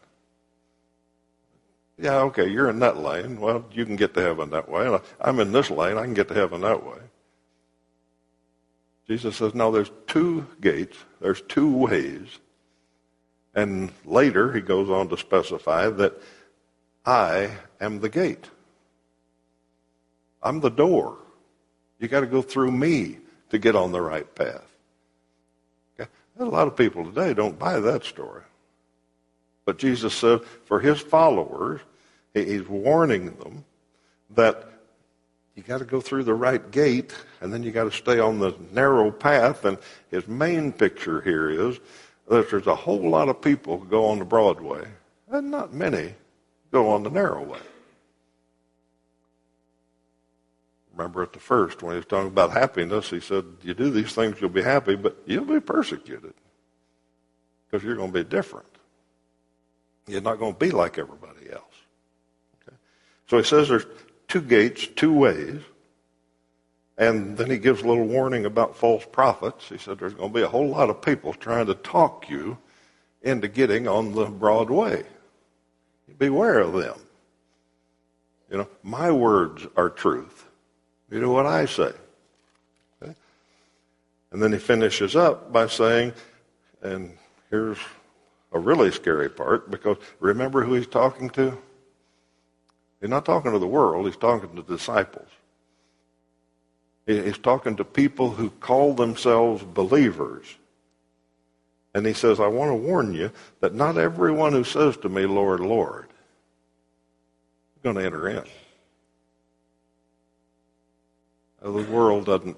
Yeah, 1.98 2.18
okay, 2.22 2.48
you're 2.48 2.70
in 2.70 2.80
that 2.80 2.96
lane. 2.96 3.40
Well, 3.40 3.64
you 3.72 3.84
can 3.84 3.96
get 3.96 4.14
to 4.14 4.20
heaven 4.20 4.50
that 4.50 4.68
way. 4.68 4.98
I'm 5.20 5.38
in 5.38 5.52
this 5.52 5.70
lane. 5.70 5.96
I 5.96 6.02
can 6.02 6.14
get 6.14 6.28
to 6.28 6.34
heaven 6.34 6.60
that 6.62 6.84
way. 6.84 6.98
Jesus 9.06 9.36
says, 9.36 9.54
no, 9.54 9.70
there's 9.70 9.90
two 10.06 10.46
gates. 10.60 10.96
There's 11.20 11.42
two 11.42 11.70
ways. 11.70 12.26
And 13.54 13.92
later 14.04 14.52
he 14.52 14.60
goes 14.60 14.90
on 14.90 15.08
to 15.10 15.16
specify 15.16 15.88
that 15.90 16.14
I 17.06 17.50
am 17.80 18.00
the 18.00 18.08
gate. 18.08 18.50
I'm 20.42 20.60
the 20.60 20.70
door. 20.70 21.18
You 22.00 22.08
got 22.08 22.20
to 22.20 22.26
go 22.26 22.42
through 22.42 22.72
me 22.72 23.18
to 23.50 23.58
get 23.58 23.76
on 23.76 23.92
the 23.92 24.00
right 24.00 24.34
path. 24.34 24.66
Okay? 26.00 26.10
A 26.40 26.44
lot 26.44 26.66
of 26.66 26.76
people 26.76 27.04
today 27.04 27.34
don't 27.34 27.58
buy 27.58 27.78
that 27.78 28.04
story. 28.04 28.42
But 29.64 29.78
Jesus 29.78 30.14
said 30.14 30.42
for 30.64 30.80
his 30.80 31.00
followers, 31.00 31.80
he's 32.34 32.66
warning 32.68 33.36
them 33.36 33.64
that 34.30 34.68
you 35.54 35.62
got 35.62 35.78
to 35.78 35.84
go 35.84 36.00
through 36.00 36.24
the 36.24 36.34
right 36.34 36.70
gate 36.70 37.14
and 37.40 37.52
then 37.52 37.62
you 37.62 37.70
got 37.70 37.84
to 37.84 37.92
stay 37.92 38.18
on 38.18 38.38
the 38.38 38.54
narrow 38.72 39.10
path. 39.10 39.64
And 39.64 39.78
his 40.10 40.26
main 40.26 40.72
picture 40.72 41.20
here 41.20 41.48
is 41.48 41.78
that 42.28 42.50
there's 42.50 42.66
a 42.66 42.74
whole 42.74 43.08
lot 43.08 43.28
of 43.28 43.40
people 43.40 43.78
who 43.78 43.86
go 43.86 44.06
on 44.06 44.18
the 44.18 44.24
broad 44.24 44.60
way 44.60 44.84
and 45.30 45.50
not 45.50 45.72
many 45.72 46.14
go 46.72 46.90
on 46.90 47.02
the 47.02 47.10
narrow 47.10 47.42
way. 47.42 47.60
Remember 50.96 51.22
at 51.22 51.32
the 51.32 51.40
first 51.40 51.82
when 51.82 51.92
he 51.92 51.96
was 51.96 52.06
talking 52.06 52.28
about 52.28 52.52
happiness, 52.52 53.10
he 53.10 53.20
said, 53.20 53.44
You 53.62 53.74
do 53.74 53.90
these 53.90 54.12
things, 54.12 54.40
you'll 54.40 54.50
be 54.50 54.62
happy, 54.62 54.94
but 54.94 55.16
you'll 55.26 55.44
be 55.44 55.60
persecuted 55.60 56.34
because 57.66 57.84
you're 57.84 57.96
going 57.96 58.12
to 58.12 58.24
be 58.24 58.28
different. 58.28 58.66
You're 60.06 60.20
not 60.20 60.38
going 60.38 60.52
to 60.52 60.58
be 60.58 60.70
like 60.70 60.98
everybody 60.98 61.50
else. 61.50 61.62
Okay? 62.62 62.76
So 63.28 63.38
he 63.38 63.44
says 63.44 63.68
there's 63.68 63.86
two 64.28 64.42
gates, 64.42 64.86
two 64.86 65.12
ways. 65.12 65.60
And 66.96 67.36
then 67.36 67.50
he 67.50 67.58
gives 67.58 67.82
a 67.82 67.86
little 67.86 68.06
warning 68.06 68.44
about 68.46 68.76
false 68.76 69.04
prophets. 69.10 69.68
He 69.68 69.78
said 69.78 69.98
there's 69.98 70.14
going 70.14 70.30
to 70.30 70.34
be 70.34 70.42
a 70.42 70.48
whole 70.48 70.68
lot 70.68 70.90
of 70.90 71.02
people 71.02 71.32
trying 71.32 71.66
to 71.66 71.74
talk 71.74 72.28
you 72.30 72.58
into 73.22 73.48
getting 73.48 73.88
on 73.88 74.12
the 74.12 74.26
broad 74.26 74.70
way. 74.70 75.04
Beware 76.18 76.60
of 76.60 76.74
them. 76.74 76.98
You 78.50 78.58
know, 78.58 78.68
my 78.82 79.10
words 79.10 79.66
are 79.76 79.90
truth. 79.90 80.46
You 81.10 81.20
do 81.20 81.30
what 81.30 81.46
I 81.46 81.64
say. 81.64 81.92
Okay? 83.02 83.14
And 84.30 84.42
then 84.42 84.52
he 84.52 84.58
finishes 84.58 85.16
up 85.16 85.52
by 85.52 85.66
saying, 85.66 86.12
and 86.82 87.16
here's 87.50 87.78
a 88.54 88.58
really 88.58 88.92
scary 88.92 89.28
part 89.28 89.70
because 89.70 89.98
remember 90.20 90.64
who 90.64 90.74
he's 90.74 90.86
talking 90.86 91.28
to? 91.30 91.58
He's 93.00 93.10
not 93.10 93.26
talking 93.26 93.52
to 93.52 93.58
the 93.58 93.66
world, 93.66 94.06
he's 94.06 94.16
talking 94.16 94.54
to 94.56 94.62
disciples. 94.62 95.28
He's 97.06 97.36
talking 97.36 97.76
to 97.76 97.84
people 97.84 98.30
who 98.30 98.48
call 98.48 98.94
themselves 98.94 99.62
believers. 99.62 100.46
And 101.94 102.06
he 102.06 102.14
says, 102.14 102.40
I 102.40 102.46
want 102.46 102.70
to 102.70 102.74
warn 102.76 103.12
you 103.12 103.30
that 103.60 103.74
not 103.74 103.98
everyone 103.98 104.52
who 104.52 104.64
says 104.64 104.96
to 104.98 105.10
me, 105.10 105.26
Lord, 105.26 105.60
Lord, 105.60 106.06
is 107.76 107.82
going 107.82 107.96
to 107.96 108.04
enter 108.04 108.26
in. 108.28 108.44
The 111.60 111.92
world 111.92 112.24
doesn't 112.24 112.56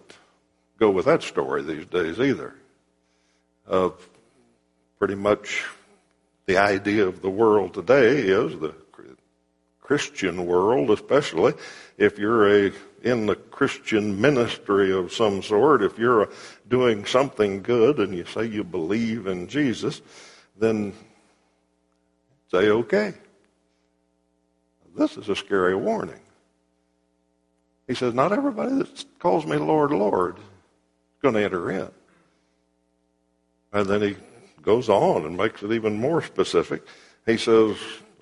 go 0.79 0.91
with 0.91 1.07
that 1.07 1.25
story 1.25 1.63
these 1.63 1.87
days 1.87 2.21
either. 2.21 2.55
Uh, 3.69 3.91
pretty 4.99 5.17
much 5.17 5.65
the 6.47 6.57
idea 6.57 7.07
of 7.07 7.23
the 7.23 7.31
world 7.31 7.75
today 7.75 8.19
is 8.21 8.59
the 8.59 8.75
Christian 9.87 10.47
world, 10.47 10.91
especially 10.91 11.55
if 11.97 12.19
you're 12.19 12.67
a 12.67 12.73
in 13.03 13.27
the 13.27 13.37
Christian 13.37 14.21
ministry 14.21 14.93
of 14.93 15.13
some 15.13 15.43
sort, 15.43 15.81
if 15.81 15.97
you're 15.97 16.23
a, 16.23 16.29
doing 16.69 17.05
something 17.05 17.63
good 17.63 18.01
and 18.01 18.13
you 18.13 18.25
say 18.25 18.47
you 18.47 18.65
believe 18.65 19.29
in 19.29 19.47
Jesus, 19.47 20.03
then 20.59 20.93
say 22.51 22.69
okay. 22.69 23.15
This 24.97 25.17
is 25.17 25.29
a 25.29 25.37
scary 25.37 25.77
warning. 25.77 26.19
He 27.87 27.95
says, 27.95 28.13
Not 28.13 28.33
everybody 28.33 28.75
that 28.79 29.05
calls 29.21 29.47
me 29.47 29.57
Lord, 29.57 29.93
Lord 29.93 30.39
is 30.39 30.43
going 31.23 31.35
to 31.35 31.45
enter 31.45 31.71
in. 31.71 31.91
And 33.73 33.87
then 33.87 34.03
he 34.03 34.17
goes 34.67 34.89
on 34.89 35.25
and 35.25 35.37
makes 35.37 35.63
it 35.63 35.73
even 35.73 35.99
more 35.99 36.21
specific. 36.21 36.83
He 37.25 37.39
says, 37.39 37.77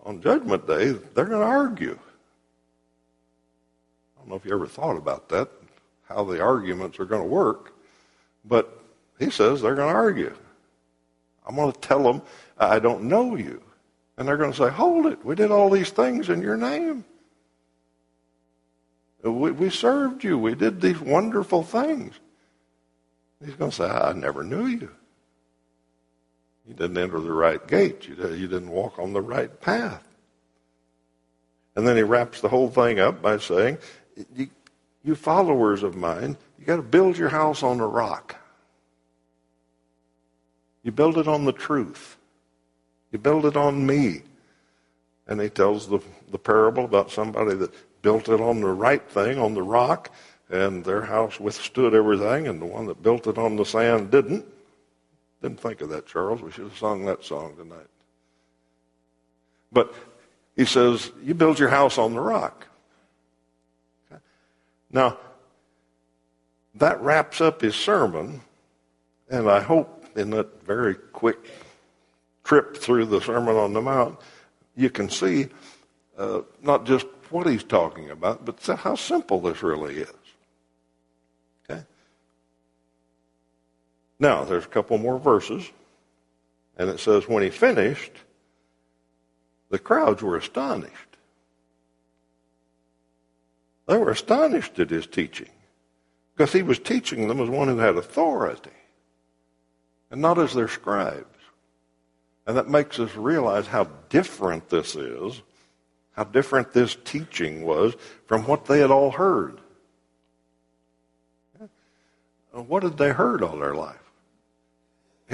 on 0.04 0.20
Judgment 0.20 0.66
Day, 0.66 0.92
they're 0.92 1.24
going 1.24 1.40
to 1.40 1.46
argue. 1.46 1.98
I 4.14 4.20
don't 4.20 4.28
know 4.28 4.36
if 4.36 4.44
you 4.44 4.52
ever 4.52 4.66
thought 4.66 4.96
about 4.96 5.30
that, 5.30 5.48
how 6.06 6.22
the 6.22 6.40
arguments 6.40 7.00
are 7.00 7.06
going 7.06 7.22
to 7.22 7.28
work, 7.28 7.72
but 8.44 8.78
he 9.18 9.30
says 9.30 9.62
they're 9.62 9.74
going 9.74 9.88
to 9.88 9.98
argue. 9.98 10.34
I'm 11.46 11.56
going 11.56 11.72
to 11.72 11.80
tell 11.80 12.02
them, 12.02 12.20
I 12.58 12.78
don't 12.78 13.04
know 13.04 13.36
you. 13.36 13.62
And 14.16 14.28
they're 14.28 14.36
going 14.36 14.52
to 14.52 14.56
say, 14.56 14.70
Hold 14.70 15.06
it, 15.06 15.24
we 15.24 15.34
did 15.34 15.50
all 15.50 15.70
these 15.70 15.90
things 15.90 16.28
in 16.28 16.40
your 16.40 16.56
name. 16.56 17.04
We, 19.22 19.50
we 19.50 19.70
served 19.70 20.22
you. 20.22 20.38
We 20.38 20.54
did 20.54 20.80
these 20.80 21.00
wonderful 21.00 21.62
things. 21.62 22.14
He's 23.44 23.54
going 23.54 23.70
to 23.70 23.76
say, 23.76 23.88
I 23.88 24.12
never 24.12 24.44
knew 24.44 24.66
you. 24.66 24.90
You 26.66 26.74
didn't 26.74 26.98
enter 26.98 27.20
the 27.20 27.32
right 27.32 27.66
gate. 27.66 28.08
You, 28.08 28.16
uh, 28.22 28.28
you 28.28 28.48
didn't 28.48 28.70
walk 28.70 28.98
on 28.98 29.12
the 29.12 29.20
right 29.20 29.60
path. 29.60 30.02
And 31.76 31.86
then 31.86 31.96
he 31.96 32.02
wraps 32.02 32.40
the 32.40 32.48
whole 32.48 32.70
thing 32.70 33.00
up 33.00 33.20
by 33.20 33.38
saying, 33.38 33.78
you, 34.34 34.48
you 35.02 35.14
followers 35.14 35.82
of 35.82 35.96
mine, 35.96 36.36
you 36.58 36.64
got 36.64 36.76
to 36.76 36.82
build 36.82 37.18
your 37.18 37.28
house 37.28 37.62
on 37.62 37.80
a 37.80 37.86
rock. 37.86 38.36
You 40.82 40.92
build 40.92 41.18
it 41.18 41.26
on 41.26 41.44
the 41.44 41.52
truth. 41.52 42.16
You 43.10 43.18
build 43.18 43.46
it 43.46 43.56
on 43.56 43.86
me. 43.86 44.22
And 45.26 45.40
he 45.40 45.48
tells 45.48 45.88
the, 45.88 46.00
the 46.30 46.38
parable 46.38 46.84
about 46.84 47.10
somebody 47.10 47.54
that 47.54 47.72
built 48.02 48.28
it 48.28 48.40
on 48.40 48.60
the 48.60 48.68
right 48.68 49.02
thing, 49.10 49.38
on 49.38 49.54
the 49.54 49.62
rock, 49.62 50.10
and 50.50 50.84
their 50.84 51.02
house 51.02 51.40
withstood 51.40 51.94
everything, 51.94 52.46
and 52.46 52.60
the 52.60 52.66
one 52.66 52.86
that 52.86 53.02
built 53.02 53.26
it 53.26 53.38
on 53.38 53.56
the 53.56 53.64
sand 53.64 54.10
didn't. 54.10 54.44
Didn't 55.44 55.60
think 55.60 55.82
of 55.82 55.90
that, 55.90 56.06
Charles. 56.06 56.40
We 56.40 56.50
should 56.50 56.64
have 56.64 56.78
sung 56.78 57.04
that 57.04 57.22
song 57.22 57.54
tonight. 57.54 57.90
But 59.70 59.92
he 60.56 60.64
says, 60.64 61.12
You 61.22 61.34
build 61.34 61.58
your 61.58 61.68
house 61.68 61.98
on 61.98 62.14
the 62.14 62.20
rock. 62.20 62.66
Now, 64.90 65.18
that 66.76 66.98
wraps 67.02 67.42
up 67.42 67.60
his 67.60 67.74
sermon, 67.74 68.40
and 69.28 69.50
I 69.50 69.60
hope 69.60 70.06
in 70.16 70.30
that 70.30 70.64
very 70.64 70.94
quick 70.94 71.44
trip 72.42 72.78
through 72.78 73.04
the 73.04 73.20
Sermon 73.20 73.54
on 73.54 73.74
the 73.74 73.82
Mount, 73.82 74.18
you 74.74 74.88
can 74.88 75.10
see 75.10 75.48
uh, 76.16 76.40
not 76.62 76.86
just 76.86 77.04
what 77.28 77.46
he's 77.46 77.64
talking 77.64 78.08
about, 78.08 78.46
but 78.46 78.64
how 78.78 78.94
simple 78.94 79.42
this 79.42 79.62
really 79.62 79.96
is. 79.96 80.23
Now, 84.18 84.44
there's 84.44 84.64
a 84.64 84.68
couple 84.68 84.96
more 84.98 85.18
verses, 85.18 85.70
and 86.76 86.88
it 86.88 87.00
says, 87.00 87.28
When 87.28 87.42
he 87.42 87.50
finished, 87.50 88.12
the 89.70 89.78
crowds 89.78 90.22
were 90.22 90.36
astonished. 90.36 90.92
They 93.86 93.96
were 93.96 94.10
astonished 94.10 94.78
at 94.78 94.90
his 94.90 95.06
teaching 95.06 95.50
because 96.34 96.52
he 96.52 96.62
was 96.62 96.78
teaching 96.78 97.28
them 97.28 97.40
as 97.40 97.48
one 97.48 97.68
who 97.68 97.78
had 97.78 97.96
authority 97.96 98.70
and 100.10 100.22
not 100.22 100.38
as 100.38 100.54
their 100.54 100.68
scribes. 100.68 101.26
And 102.46 102.56
that 102.56 102.68
makes 102.68 102.98
us 102.98 103.14
realize 103.14 103.66
how 103.66 103.88
different 104.08 104.68
this 104.70 104.94
is 104.96 105.42
how 106.14 106.24
different 106.24 106.72
this 106.72 106.96
teaching 107.04 107.62
was 107.62 107.94
from 108.26 108.46
what 108.46 108.66
they 108.66 108.78
had 108.78 108.90
all 108.90 109.10
heard. 109.10 109.60
What 112.52 112.84
had 112.84 112.96
they 112.96 113.10
heard 113.10 113.42
all 113.42 113.58
their 113.58 113.74
life? 113.74 114.03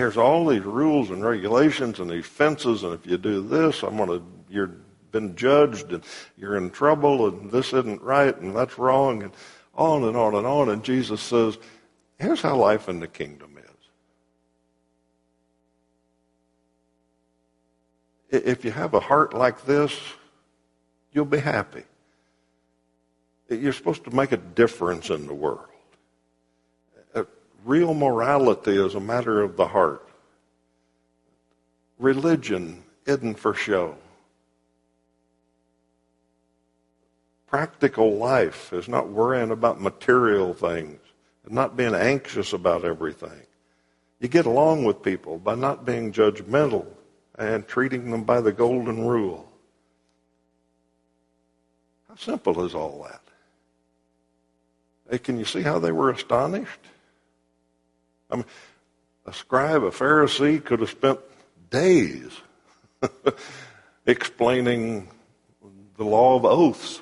Here's 0.01 0.17
all 0.17 0.47
these 0.47 0.63
rules 0.63 1.11
and 1.11 1.23
regulations 1.23 2.01
and 2.01 2.09
these 2.09 2.25
fences, 2.25 2.85
and 2.85 2.95
if 2.95 3.07
you 3.07 3.19
do 3.19 3.47
this, 3.47 3.83
I'm 3.83 3.99
gonna 3.99 4.23
you're 4.49 4.71
been 5.13 5.37
judged 5.37 5.93
and 5.93 6.03
you're 6.39 6.57
in 6.57 6.71
trouble 6.71 7.29
and 7.29 7.51
this 7.51 7.75
isn't 7.75 8.01
right 8.01 8.35
and 8.41 8.57
that's 8.57 8.79
wrong 8.79 9.23
and 9.25 9.33
on 9.75 10.05
and 10.05 10.17
on 10.17 10.35
and 10.37 10.47
on. 10.47 10.71
And 10.71 10.83
Jesus 10.83 11.21
says, 11.21 11.59
here's 12.19 12.41
how 12.41 12.57
life 12.57 12.89
in 12.89 12.99
the 12.99 13.09
kingdom 13.09 13.59
is. 18.31 18.43
If 18.43 18.65
you 18.65 18.71
have 18.71 18.95
a 18.95 19.01
heart 19.01 19.35
like 19.35 19.67
this, 19.67 19.95
you'll 21.13 21.27
be 21.27 21.41
happy. 21.41 21.83
You're 23.51 23.75
supposed 23.75 24.05
to 24.05 24.17
make 24.17 24.33
a 24.33 24.39
difference 24.39 25.11
in 25.11 25.27
the 25.27 25.35
world. 25.35 25.70
Real 27.65 27.95
morality 27.95 28.77
is 28.83 28.95
a 28.95 29.01
matter 29.01 29.43
of 29.43 29.57
the 29.57 29.67
heart. 29.67 30.07
Religion 31.99 32.83
isn't 33.07 33.39
for 33.39 33.53
show. 33.53 33.97
Practical 37.47 38.17
life 38.17 38.73
is 38.73 38.89
not 38.89 39.09
worrying 39.09 39.51
about 39.51 39.81
material 39.81 40.55
things, 40.55 41.01
and 41.45 41.53
not 41.53 41.77
being 41.77 41.95
anxious 41.95 42.53
about 42.53 42.85
everything. 42.85 43.43
You 44.21 44.29
get 44.29 44.47
along 44.47 44.85
with 44.85 45.03
people 45.03 45.39
by 45.39 45.57
not 45.57 45.85
being 45.85 46.13
judgmental 46.13 46.87
and 47.39 47.67
treating 47.67 48.11
them 48.11 48.25
by 48.25 48.41
the 48.41 48.53
golden 48.53 49.07
rule. 49.07 49.51
How 52.09 52.15
simple 52.17 52.65
is 52.65 52.75
all 52.75 53.03
that? 53.09 53.21
Hey, 55.11 55.19
can 55.19 55.39
you 55.39 55.45
see 55.45 55.63
how 55.63 55.79
they 55.79 55.93
were 55.93 56.11
astonished? 56.11 56.81
I 58.31 58.37
mean, 58.37 58.45
a 59.27 59.33
scribe, 59.33 59.83
a 59.85 59.91
Pharisee 59.91 60.65
could 60.65 60.81
have 60.81 60.91
spent 60.91 61.21
days 61.71 62.31
explaining 64.07 65.09
the 65.97 66.05
law 66.05 66.37
of 66.37 66.45
oaths. 66.45 67.01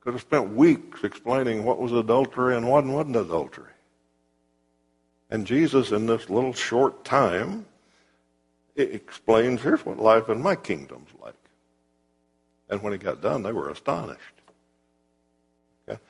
Could 0.00 0.14
have 0.14 0.22
spent 0.22 0.54
weeks 0.54 1.04
explaining 1.04 1.64
what 1.64 1.78
was 1.78 1.92
adultery 1.92 2.56
and 2.56 2.68
what 2.68 2.84
wasn't 2.84 3.16
adultery. 3.16 3.70
And 5.30 5.46
Jesus, 5.46 5.92
in 5.92 6.06
this 6.06 6.28
little 6.28 6.52
short 6.52 7.04
time, 7.04 7.66
explains 8.76 9.62
here's 9.62 9.84
what 9.84 9.98
life 9.98 10.28
in 10.28 10.42
my 10.42 10.56
kingdom's 10.56 11.10
like. 11.22 11.34
And 12.68 12.82
when 12.82 12.92
he 12.92 12.98
got 12.98 13.20
done, 13.20 13.42
they 13.42 13.52
were 13.52 13.70
astonished. 13.70 14.20
Okay? 15.88 16.00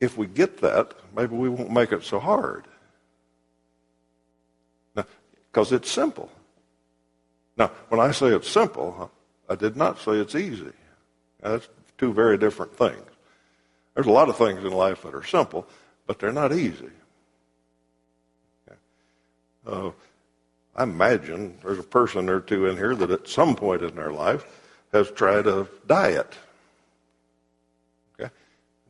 If 0.00 0.16
we 0.16 0.26
get 0.26 0.58
that, 0.58 0.94
maybe 1.16 1.34
we 1.34 1.48
won't 1.48 1.70
make 1.70 1.92
it 1.92 2.04
so 2.04 2.18
hard. 2.18 2.64
Because 4.94 5.72
it's 5.72 5.90
simple. 5.90 6.30
Now, 7.56 7.70
when 7.88 8.00
I 8.00 8.10
say 8.10 8.28
it's 8.28 8.48
simple, 8.48 9.10
I 9.48 9.54
did 9.54 9.76
not 9.76 10.00
say 10.00 10.12
it's 10.12 10.34
easy. 10.34 10.72
That's 11.40 11.68
two 11.98 12.12
very 12.12 12.36
different 12.36 12.76
things. 12.76 13.04
There's 13.94 14.06
a 14.06 14.10
lot 14.10 14.28
of 14.28 14.36
things 14.36 14.64
in 14.64 14.72
life 14.72 15.02
that 15.02 15.14
are 15.14 15.24
simple, 15.24 15.66
but 16.06 16.18
they're 16.18 16.32
not 16.32 16.52
easy. 16.52 16.90
Uh, 19.66 19.92
I 20.76 20.82
imagine 20.82 21.56
there's 21.62 21.78
a 21.78 21.84
person 21.84 22.28
or 22.28 22.40
two 22.40 22.66
in 22.66 22.76
here 22.76 22.94
that 22.96 23.10
at 23.10 23.28
some 23.28 23.54
point 23.54 23.82
in 23.82 23.94
their 23.94 24.12
life 24.12 24.44
has 24.92 25.10
tried 25.10 25.46
a 25.46 25.68
diet. 25.86 26.34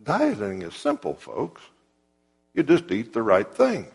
Dieting 0.05 0.63
is 0.63 0.75
simple, 0.75 1.15
folks. 1.15 1.63
You 2.53 2.63
just 2.63 2.91
eat 2.91 3.13
the 3.13 3.23
right 3.23 3.51
things. 3.53 3.93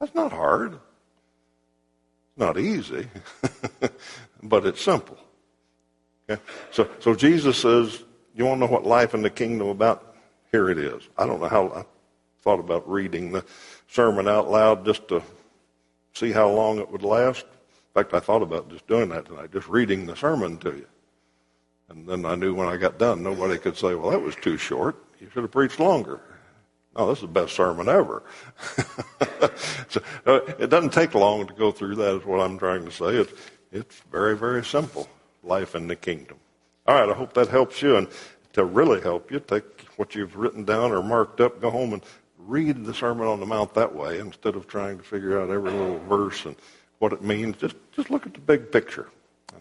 That's 0.00 0.14
not 0.14 0.32
hard. 0.32 0.72
It's 0.72 0.80
not 2.38 2.58
easy, 2.58 3.06
but 4.42 4.66
it's 4.66 4.82
simple. 4.82 5.18
Okay? 6.28 6.42
So, 6.70 6.88
so 6.98 7.14
Jesus 7.14 7.58
says, 7.58 8.02
you 8.34 8.44
want 8.44 8.60
to 8.60 8.66
know 8.66 8.72
what 8.72 8.84
life 8.84 9.14
in 9.14 9.22
the 9.22 9.30
kingdom 9.30 9.68
about? 9.68 10.16
Here 10.50 10.70
it 10.70 10.78
is. 10.78 11.02
I 11.16 11.26
don't 11.26 11.40
know 11.40 11.48
how 11.48 11.68
I 11.68 11.84
thought 12.42 12.58
about 12.58 12.88
reading 12.90 13.32
the 13.32 13.44
sermon 13.86 14.26
out 14.26 14.50
loud 14.50 14.84
just 14.84 15.06
to 15.08 15.22
see 16.14 16.32
how 16.32 16.48
long 16.48 16.78
it 16.78 16.90
would 16.90 17.02
last. 17.02 17.44
In 17.44 18.02
fact, 18.02 18.14
I 18.14 18.20
thought 18.20 18.42
about 18.42 18.70
just 18.70 18.86
doing 18.86 19.10
that 19.10 19.26
tonight, 19.26 19.52
just 19.52 19.68
reading 19.68 20.06
the 20.06 20.16
sermon 20.16 20.58
to 20.58 20.70
you. 20.70 20.86
And 21.92 22.08
then 22.08 22.24
I 22.24 22.36
knew 22.36 22.54
when 22.54 22.68
I 22.68 22.78
got 22.78 22.98
done, 22.98 23.22
nobody 23.22 23.58
could 23.58 23.76
say, 23.76 23.94
well, 23.94 24.10
that 24.10 24.20
was 24.20 24.34
too 24.36 24.56
short. 24.56 24.96
You 25.20 25.28
should 25.32 25.42
have 25.42 25.50
preached 25.50 25.78
longer. 25.78 26.20
No, 26.96 27.08
this 27.08 27.18
is 27.18 27.22
the 27.22 27.28
best 27.28 27.54
sermon 27.54 27.88
ever. 27.88 28.22
so, 29.88 30.00
uh, 30.26 30.40
it 30.58 30.70
doesn't 30.70 30.92
take 30.92 31.14
long 31.14 31.46
to 31.46 31.52
go 31.52 31.70
through 31.70 31.96
that, 31.96 32.16
is 32.16 32.24
what 32.24 32.40
I'm 32.40 32.58
trying 32.58 32.86
to 32.86 32.90
say. 32.90 33.16
It's, 33.16 33.32
it's 33.70 34.00
very, 34.10 34.36
very 34.36 34.64
simple 34.64 35.06
life 35.42 35.74
in 35.74 35.86
the 35.86 35.96
kingdom. 35.96 36.38
All 36.86 36.98
right, 36.98 37.10
I 37.10 37.14
hope 37.14 37.34
that 37.34 37.48
helps 37.48 37.82
you. 37.82 37.96
And 37.96 38.08
to 38.54 38.64
really 38.64 39.00
help 39.00 39.30
you, 39.30 39.40
take 39.40 39.82
what 39.96 40.14
you've 40.14 40.36
written 40.36 40.64
down 40.64 40.92
or 40.92 41.02
marked 41.02 41.42
up, 41.42 41.60
go 41.60 41.70
home 41.70 41.92
and 41.92 42.02
read 42.38 42.84
the 42.86 42.94
Sermon 42.94 43.26
on 43.26 43.38
the 43.38 43.46
Mount 43.46 43.74
that 43.74 43.94
way 43.94 44.18
instead 44.18 44.56
of 44.56 44.66
trying 44.66 44.96
to 44.96 45.04
figure 45.04 45.38
out 45.38 45.50
every 45.50 45.70
little 45.70 45.98
verse 46.08 46.46
and 46.46 46.56
what 47.00 47.12
it 47.12 47.22
means. 47.22 47.56
Just, 47.58 47.76
just 47.92 48.10
look 48.10 48.26
at 48.26 48.32
the 48.32 48.40
big 48.40 48.72
picture 48.72 49.08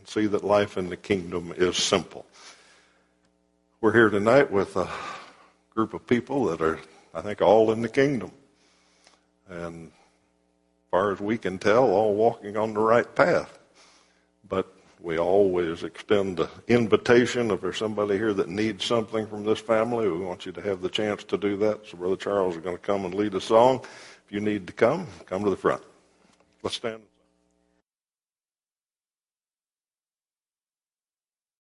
and 0.01 0.09
see 0.09 0.25
that 0.25 0.43
life 0.43 0.77
in 0.77 0.89
the 0.89 0.97
kingdom 0.97 1.53
is 1.55 1.77
simple. 1.77 2.25
We're 3.81 3.93
here 3.93 4.09
tonight 4.09 4.51
with 4.51 4.75
a 4.75 4.89
group 5.75 5.93
of 5.93 6.07
people 6.07 6.45
that 6.45 6.59
are, 6.59 6.79
I 7.13 7.21
think, 7.21 7.39
all 7.39 7.71
in 7.71 7.83
the 7.83 7.89
kingdom. 7.89 8.31
And 9.47 9.87
as 9.87 10.89
far 10.89 11.11
as 11.11 11.19
we 11.19 11.37
can 11.37 11.59
tell, 11.59 11.91
all 11.91 12.15
walking 12.15 12.57
on 12.57 12.73
the 12.73 12.79
right 12.79 13.15
path. 13.15 13.59
But 14.49 14.73
we 14.99 15.19
always 15.19 15.83
extend 15.83 16.37
the 16.37 16.49
invitation 16.67 17.51
if 17.51 17.61
there's 17.61 17.77
somebody 17.77 18.17
here 18.17 18.33
that 18.33 18.49
needs 18.49 18.83
something 18.83 19.27
from 19.27 19.43
this 19.43 19.59
family. 19.59 20.09
We 20.09 20.17
want 20.17 20.47
you 20.47 20.51
to 20.53 20.61
have 20.61 20.81
the 20.81 20.89
chance 20.89 21.23
to 21.25 21.37
do 21.37 21.57
that. 21.57 21.85
So 21.85 21.97
Brother 21.97 22.15
Charles 22.15 22.55
is 22.55 22.63
going 22.63 22.75
to 22.75 22.81
come 22.81 23.05
and 23.05 23.13
lead 23.13 23.35
a 23.35 23.41
song. 23.41 23.81
If 24.25 24.31
you 24.31 24.39
need 24.39 24.65
to 24.65 24.73
come, 24.73 25.05
come 25.27 25.43
to 25.43 25.51
the 25.51 25.55
front. 25.55 25.83
Let's 26.63 26.77
stand. 26.77 27.03